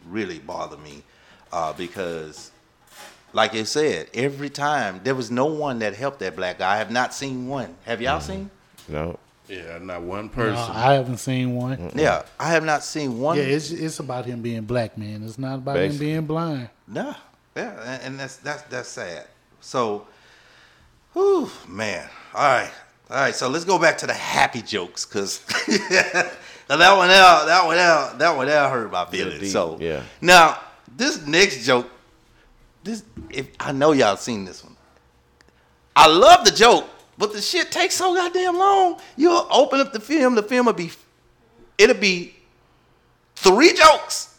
really 0.08 0.38
bothered 0.38 0.82
me 0.82 1.02
uh, 1.52 1.72
because, 1.74 2.50
like 3.32 3.52
you 3.54 3.64
said, 3.64 4.08
every 4.14 4.50
time 4.50 5.00
there 5.04 5.14
was 5.14 5.30
no 5.30 5.46
one 5.46 5.80
that 5.80 5.94
helped 5.94 6.20
that 6.20 6.34
black 6.36 6.58
guy. 6.58 6.74
I 6.74 6.78
have 6.78 6.90
not 6.90 7.12
seen 7.14 7.46
one. 7.46 7.76
Have 7.84 8.00
y'all 8.00 8.20
seen? 8.20 8.50
No. 8.88 9.18
Yeah, 9.50 9.78
not 9.82 10.02
one 10.02 10.26
No, 10.26 10.32
person. 10.32 10.74
I 10.76 10.92
haven't 10.94 11.16
seen 11.18 11.56
one. 11.56 11.90
Yeah, 11.96 12.22
I 12.38 12.50
have 12.50 12.64
not 12.64 12.84
seen 12.84 13.18
one. 13.18 13.36
Yeah, 13.36 13.42
it's 13.44 13.70
it's 13.72 13.98
about 13.98 14.24
him 14.24 14.42
being 14.42 14.62
black, 14.62 14.96
man. 14.96 15.24
It's 15.24 15.38
not 15.38 15.56
about 15.56 15.76
him 15.76 15.98
being 15.98 16.24
blind. 16.26 16.70
No, 16.86 17.14
yeah, 17.56 17.72
and- 17.94 18.02
and 18.04 18.20
that's 18.20 18.36
that's 18.36 18.62
that's 18.62 18.88
sad. 18.88 19.26
So, 19.60 20.06
whew, 21.14 21.50
man. 21.68 22.08
All 22.32 22.42
right, 22.44 22.70
all 23.10 23.16
right. 23.16 23.34
So 23.34 23.48
let's 23.48 23.64
go 23.64 23.76
back 23.78 23.98
to 23.98 24.06
the 24.06 24.14
happy 24.14 24.62
jokes, 24.62 25.04
cause 25.04 25.40
that 25.66 26.30
one 26.68 27.10
out, 27.10 27.46
that 27.46 27.66
one 27.66 27.76
out, 27.78 28.18
that 28.20 28.36
one 28.36 28.48
out 28.48 28.70
hurt 28.70 28.92
my 28.92 29.04
feelings. 29.06 29.40
deep, 29.40 29.50
so 29.50 29.76
yeah. 29.80 30.04
Now 30.20 30.60
this 30.96 31.26
next 31.26 31.64
joke, 31.66 31.90
this 32.84 33.02
if 33.30 33.48
I 33.58 33.72
know 33.72 33.90
y'all 33.92 34.16
seen 34.16 34.44
this 34.44 34.62
one. 34.62 34.76
I 35.96 36.06
love 36.06 36.44
the 36.44 36.52
joke, 36.52 36.88
but 37.20 37.34
the 37.34 37.40
shit 37.42 37.70
takes 37.70 37.94
so 37.96 38.14
goddamn 38.14 38.56
long. 38.58 38.98
You'll 39.14 39.46
open 39.50 39.78
up 39.78 39.92
the 39.92 40.00
film, 40.00 40.34
the 40.34 40.42
film 40.42 40.64
will 40.66 40.72
be, 40.72 40.90
it'll 41.76 41.94
be 41.94 42.34
three 43.36 43.74
jokes 43.74 44.38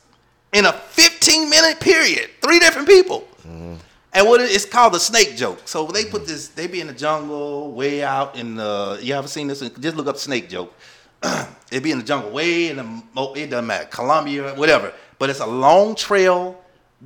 in 0.52 0.66
a 0.66 0.74
15 0.74 1.50
minute 1.50 1.80
period. 1.80 2.32
Three 2.42 2.60
different 2.60 2.88
people. 2.88 3.28
Mm-hmm. 3.48 3.76
And 4.14 4.28
what 4.28 4.42
it- 4.42 4.50
it's 4.52 4.66
called 4.66 4.94
the 4.94 5.00
snake 5.00 5.38
joke. 5.38 5.62
So 5.66 5.86
they 5.86 6.06
put 6.06 6.26
this, 6.26 6.50
they 6.50 6.66
be 6.66 6.82
in 6.82 6.88
the 6.88 6.94
jungle, 6.94 7.72
way 7.72 8.04
out 8.04 8.36
in 8.36 8.56
the, 8.56 9.00
you 9.02 9.14
ever 9.14 9.28
seen 9.28 9.48
this? 9.48 9.60
Just 9.60 9.96
look 9.96 10.08
up 10.08 10.18
snake 10.18 10.50
joke. 10.50 10.74
It'd 11.72 11.84
be 11.84 11.92
in 11.92 12.00
the 12.00 12.04
jungle, 12.04 12.32
way 12.32 12.70
in 12.70 12.78
the, 12.78 13.04
it 13.36 13.52
doesn't 13.52 13.68
matter, 13.68 13.86
Colombia, 13.86 14.56
whatever. 14.56 14.92
But 15.20 15.30
it's 15.30 15.40
a 15.40 15.46
long 15.46 15.94
trail 15.94 16.60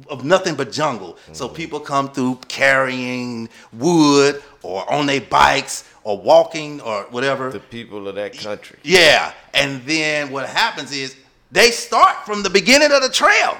of 0.09 0.23
nothing 0.23 0.55
but 0.55 0.71
jungle. 0.71 1.17
So 1.31 1.47
mm-hmm. 1.47 1.55
people 1.55 1.79
come 1.79 2.11
through 2.11 2.39
carrying 2.47 3.49
wood 3.73 4.41
or 4.61 4.91
on 4.91 5.05
their 5.05 5.21
bikes 5.21 5.89
or 6.03 6.17
walking 6.17 6.81
or 6.81 7.03
whatever. 7.11 7.51
The 7.51 7.59
people 7.59 8.07
of 8.07 8.15
that 8.15 8.37
country. 8.37 8.79
Yeah, 8.83 9.33
and 9.53 9.81
then 9.83 10.31
what 10.31 10.47
happens 10.47 10.91
is 10.91 11.15
they 11.51 11.71
start 11.71 12.25
from 12.25 12.43
the 12.43 12.49
beginning 12.49 12.91
of 12.91 13.01
the 13.01 13.09
trail. 13.09 13.57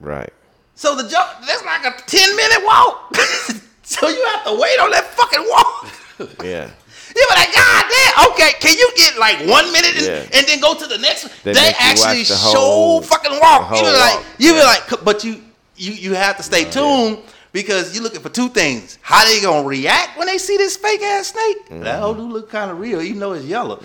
Right. 0.00 0.32
So 0.74 0.94
the 0.94 1.08
joke 1.08 1.28
that's 1.46 1.64
like 1.64 1.84
a 1.84 2.00
ten 2.06 2.36
minute 2.36 2.64
walk. 2.64 3.16
so 3.82 4.08
you 4.08 4.24
have 4.26 4.44
to 4.44 4.52
wait 4.52 4.78
on 4.80 4.90
that 4.90 5.04
fucking 5.16 5.46
walk. 5.48 5.94
Yeah. 6.44 6.68
You 7.14 7.26
were 7.30 7.36
like, 7.36 7.54
God 7.54 7.84
damn, 7.88 8.30
okay, 8.32 8.50
can 8.60 8.76
you 8.76 8.90
get 8.96 9.18
like 9.18 9.38
one 9.46 9.70
minute 9.72 9.96
and, 9.96 10.06
Yeah. 10.06 10.36
and 10.38 10.46
then 10.46 10.60
go 10.60 10.74
to 10.74 10.86
the 10.86 10.98
next 10.98 11.24
one? 11.24 11.32
They 11.44 11.52
They, 11.52 11.72
actually 11.78 12.24
the 12.24 12.34
show 12.34 13.00
fucking 13.04 13.38
walk. 13.40 13.76
You 13.76 13.84
were 13.84 13.92
like, 13.92 14.24
you 14.38 14.54
yeah. 14.54 14.62
like, 14.64 15.04
but 15.04 15.22
you 15.22 15.42
you 15.78 15.92
you 15.92 16.14
have 16.14 16.36
to 16.36 16.42
stay 16.42 16.66
oh, 16.66 17.14
tuned 17.14 17.24
Because 17.52 17.94
you're 17.94 18.02
looking 18.02 18.20
for 18.20 18.28
two 18.28 18.48
things. 18.48 18.98
How 19.00 19.24
they 19.24 19.40
gonna 19.40 19.66
react 19.66 20.18
when 20.18 20.26
they 20.26 20.38
see 20.38 20.56
this 20.56 20.76
fake 20.76 21.02
ass 21.02 21.28
snake? 21.28 21.66
Mm-hmm. 21.66 21.80
That 21.80 22.00
whole 22.00 22.14
dude 22.14 22.30
look 22.30 22.50
kind 22.50 22.70
of 22.70 22.78
real, 22.78 23.00
even 23.00 23.20
though 23.20 23.32
it's 23.32 23.44
yellow. 23.44 23.82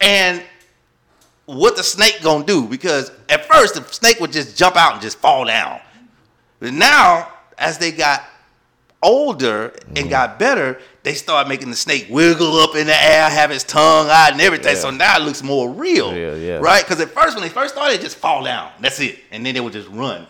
And 0.00 0.42
what 1.46 1.76
the 1.76 1.82
snake 1.82 2.20
gonna 2.22 2.44
do? 2.44 2.66
Because 2.66 3.10
at 3.28 3.46
first 3.46 3.74
the 3.74 3.82
snake 3.92 4.20
would 4.20 4.32
just 4.32 4.56
jump 4.56 4.76
out 4.76 4.94
and 4.94 5.02
just 5.02 5.18
fall 5.18 5.44
down. 5.46 5.80
But 6.58 6.74
now, 6.74 7.32
as 7.58 7.78
they 7.78 7.90
got 7.90 8.22
older 9.02 9.68
and 9.88 9.96
mm-hmm. 9.96 10.08
got 10.08 10.38
better, 10.38 10.78
they 11.02 11.14
start 11.14 11.48
making 11.48 11.70
the 11.70 11.76
snake 11.76 12.06
wiggle 12.10 12.56
up 12.58 12.76
in 12.76 12.86
the 12.86 13.02
air, 13.02 13.28
have 13.30 13.50
his 13.50 13.64
tongue 13.64 14.08
out 14.10 14.32
and 14.32 14.40
everything. 14.40 14.76
So 14.76 14.90
now 14.90 15.16
it 15.16 15.22
looks 15.22 15.42
more 15.42 15.70
real, 15.70 16.14
Yeah, 16.14 16.34
yeah. 16.34 16.58
right? 16.58 16.84
Because 16.84 17.00
at 17.00 17.08
first, 17.08 17.34
when 17.34 17.42
they 17.42 17.48
first 17.48 17.74
started, 17.74 17.94
it 17.94 18.02
just 18.02 18.16
fall 18.16 18.44
down. 18.44 18.70
That's 18.80 19.00
it, 19.00 19.18
and 19.30 19.44
then 19.44 19.54
they 19.54 19.60
would 19.60 19.72
just 19.72 19.88
run. 19.88 20.26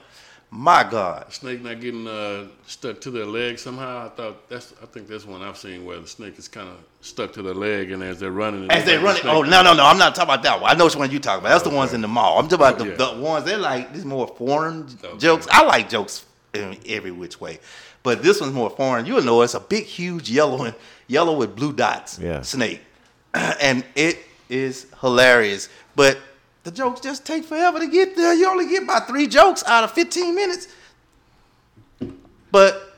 My 0.53 0.83
God, 0.83 1.33
Snake 1.33 1.63
not 1.63 1.81
getting 1.81 2.09
uh, 2.09 2.47
stuck 2.67 3.01
to 3.03 3.13
their 3.13 3.25
leg 3.25 3.57
somehow. 3.57 4.07
I 4.07 4.09
thought 4.09 4.49
that's. 4.49 4.75
I 4.83 4.87
think 4.87 5.07
that's 5.07 5.25
one 5.25 5.43
I've 5.43 5.57
seen 5.57 5.85
where 5.85 6.01
the 6.01 6.09
snake 6.09 6.37
is 6.41 6.49
kind 6.49 6.69
of 6.69 6.75
stuck 7.03 7.33
to 7.35 7.43
their 7.43 7.55
leg, 7.55 7.93
and 7.93 8.03
as 8.03 8.19
they're 8.19 8.33
running, 8.33 8.69
as 8.69 8.85
they 8.85 8.99
looks 8.99 9.05
run 9.05 9.15
like 9.15 9.21
it. 9.23 9.27
the 9.27 9.31
Oh 9.31 9.43
no, 9.43 9.63
no, 9.63 9.75
no! 9.75 9.87
I'm 9.87 9.97
not 9.97 10.17
talking 10.17 10.29
about 10.35 10.43
that 10.43 10.61
one. 10.61 10.69
I 10.69 10.75
know 10.75 10.87
which 10.87 10.97
one 10.97 11.09
you 11.09 11.21
talking 11.21 11.39
about. 11.45 11.51
That's 11.51 11.63
the 11.63 11.71
ones 11.71 11.93
in 11.93 12.01
the 12.01 12.09
mall. 12.09 12.37
I'm 12.41 12.49
talking 12.49 12.67
about 12.67 12.81
Oh, 12.81 12.85
the, 12.85 12.91
yeah. 12.91 12.97
the 13.15 13.21
ones 13.23 13.45
they're 13.45 13.59
like 13.59 13.93
these 13.95 14.05
more 14.05 14.27
foreign 14.27 14.89
Okay. 15.05 15.19
jokes. 15.19 15.47
I 15.53 15.63
like 15.65 15.89
jokes 15.89 16.25
in 16.53 16.77
every 16.89 17.13
which 17.13 17.41
way, 17.41 17.61
but 18.03 18.25
this 18.25 18.41
one's 18.41 18.53
more 18.53 18.71
foreign. 18.71 19.07
You'll 19.07 19.23
know 19.23 19.43
it's 19.43 19.55
a 19.55 19.61
big, 19.61 19.85
huge 19.85 20.29
yellow 20.29 20.65
and 20.65 20.75
yellow 21.07 21.37
with 21.37 21.55
blue 21.55 21.73
dots 21.73 22.19
Yeah. 22.19 22.43
snake, 22.43 22.81
and 23.35 23.85
it 23.95 24.19
is 24.49 24.89
hilarious. 25.01 25.69
But 25.95 26.19
the 26.65 26.71
jokes 26.71 27.01
just 27.01 27.25
take 27.25 27.45
forever 27.45 27.79
to 27.79 27.87
get 27.87 28.17
there. 28.17 28.35
You 28.35 28.49
only 28.49 28.69
get 28.69 28.83
about 28.83 29.07
three 29.09 29.27
jokes 29.27 29.63
out 29.67 29.85
of 29.85 29.93
15 29.93 30.35
minutes, 30.35 30.69
but 32.51 32.95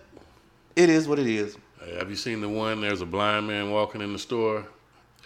it 0.77 0.89
is 0.89 1.07
what 1.07 1.19
it 1.19 1.27
is. 1.27 1.57
Hey, 1.85 1.97
have 1.97 2.11
you 2.11 2.17
seen 2.17 2.41
the 2.41 2.49
one? 2.49 2.81
There's 2.81 3.01
a 3.01 3.07
blind 3.07 3.47
man 3.47 3.71
walking 3.71 4.01
in 4.01 4.13
the 4.13 4.19
store, 4.19 4.65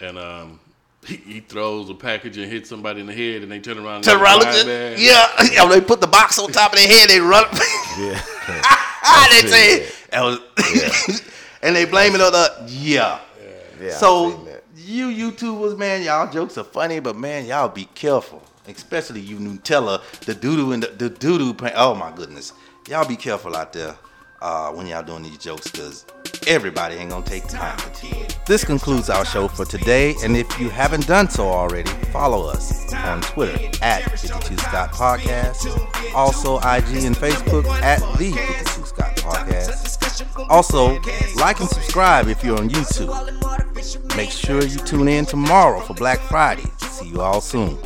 and 0.01 0.17
um, 0.17 0.59
he, 1.05 1.15
he 1.17 1.39
throws 1.39 1.89
a 1.89 1.93
package 1.93 2.37
and 2.37 2.51
hits 2.51 2.69
somebody 2.69 3.01
in 3.01 3.07
the 3.07 3.13
head, 3.13 3.43
and 3.43 3.51
they 3.51 3.59
turn 3.59 3.77
around. 3.77 3.97
and 3.97 4.03
Turn 4.03 4.15
look 4.15 4.23
around, 4.23 4.41
at 4.43 4.45
look 4.45 4.53
the 4.53 4.59
at, 4.59 4.65
blind 4.65 4.95
man. 4.95 4.95
yeah, 4.99 5.47
yeah. 5.63 5.69
They 5.69 5.81
put 5.81 6.01
the 6.01 6.07
box 6.07 6.37
on 6.39 6.51
top 6.51 6.73
of 6.73 6.79
their 6.79 6.87
head. 6.87 7.09
They 7.09 7.19
run. 7.19 7.45
Yeah. 7.97 8.21
they 9.31 9.47
say 9.47 9.79
that. 9.79 9.93
that 10.11 10.21
was, 10.21 11.21
and 11.63 11.75
they 11.75 11.85
blame 11.85 12.13
it 12.13 12.21
on 12.21 12.31
the 12.31 12.65
yeah. 12.67 13.19
yeah 13.81 13.87
I've 13.87 13.93
so 13.93 14.29
seen 14.29 14.45
that. 14.45 14.46
You 14.77 15.07
YouTubers, 15.07 15.77
man, 15.77 16.03
y'all 16.03 16.31
jokes 16.31 16.57
are 16.57 16.63
funny, 16.63 16.99
but 16.99 17.15
man, 17.15 17.45
y'all 17.45 17.67
be 17.67 17.85
careful, 17.95 18.43
especially 18.67 19.21
you 19.21 19.37
Nutella, 19.37 20.01
the 20.25 20.35
doodoo 20.35 20.73
and 20.73 20.83
the, 20.83 20.87
the 20.87 21.09
doodoo. 21.09 21.71
Oh 21.75 21.95
my 21.95 22.11
goodness, 22.11 22.53
y'all 22.87 23.07
be 23.07 23.15
careful 23.15 23.55
out 23.55 23.73
there 23.73 23.95
uh, 24.41 24.71
when 24.71 24.85
y'all 24.85 25.03
doing 25.03 25.23
these 25.23 25.39
jokes, 25.39 25.71
cause 25.71 26.05
everybody 26.45 26.95
ain't 26.95 27.09
gonna 27.09 27.25
take 27.25 27.47
time 27.47 27.77
to 27.95 28.07
you. 28.07 28.25
This 28.45 28.63
concludes 28.63 29.09
our 29.09 29.25
show 29.25 29.47
for 29.47 29.65
today, 29.65 30.13
and 30.23 30.37
if 30.37 30.59
you 30.59 30.69
haven't 30.69 31.07
done 31.07 31.27
so 31.29 31.47
already, 31.47 31.89
follow 32.11 32.47
us 32.47 32.93
on 32.93 33.21
Twitter 33.21 33.57
at 33.81 34.03
52 34.11 34.57
Scott 34.57 34.91
Podcast, 34.91 35.65
also 36.13 36.57
IG 36.57 37.03
and 37.03 37.15
Facebook 37.15 37.65
at 37.81 37.99
the 38.19 38.31
52 38.31 38.85
Scott 38.85 39.15
Podcast. 39.15 39.86
Also, 40.49 40.99
like 41.35 41.59
and 41.59 41.69
subscribe 41.69 42.27
if 42.27 42.43
you're 42.43 42.57
on 42.57 42.69
YouTube. 42.69 44.15
Make 44.15 44.31
sure 44.31 44.63
you 44.63 44.77
tune 44.77 45.07
in 45.07 45.25
tomorrow 45.25 45.79
for 45.81 45.93
Black 45.93 46.19
Friday. 46.19 46.65
See 46.77 47.09
you 47.09 47.21
all 47.21 47.41
soon. 47.41 47.77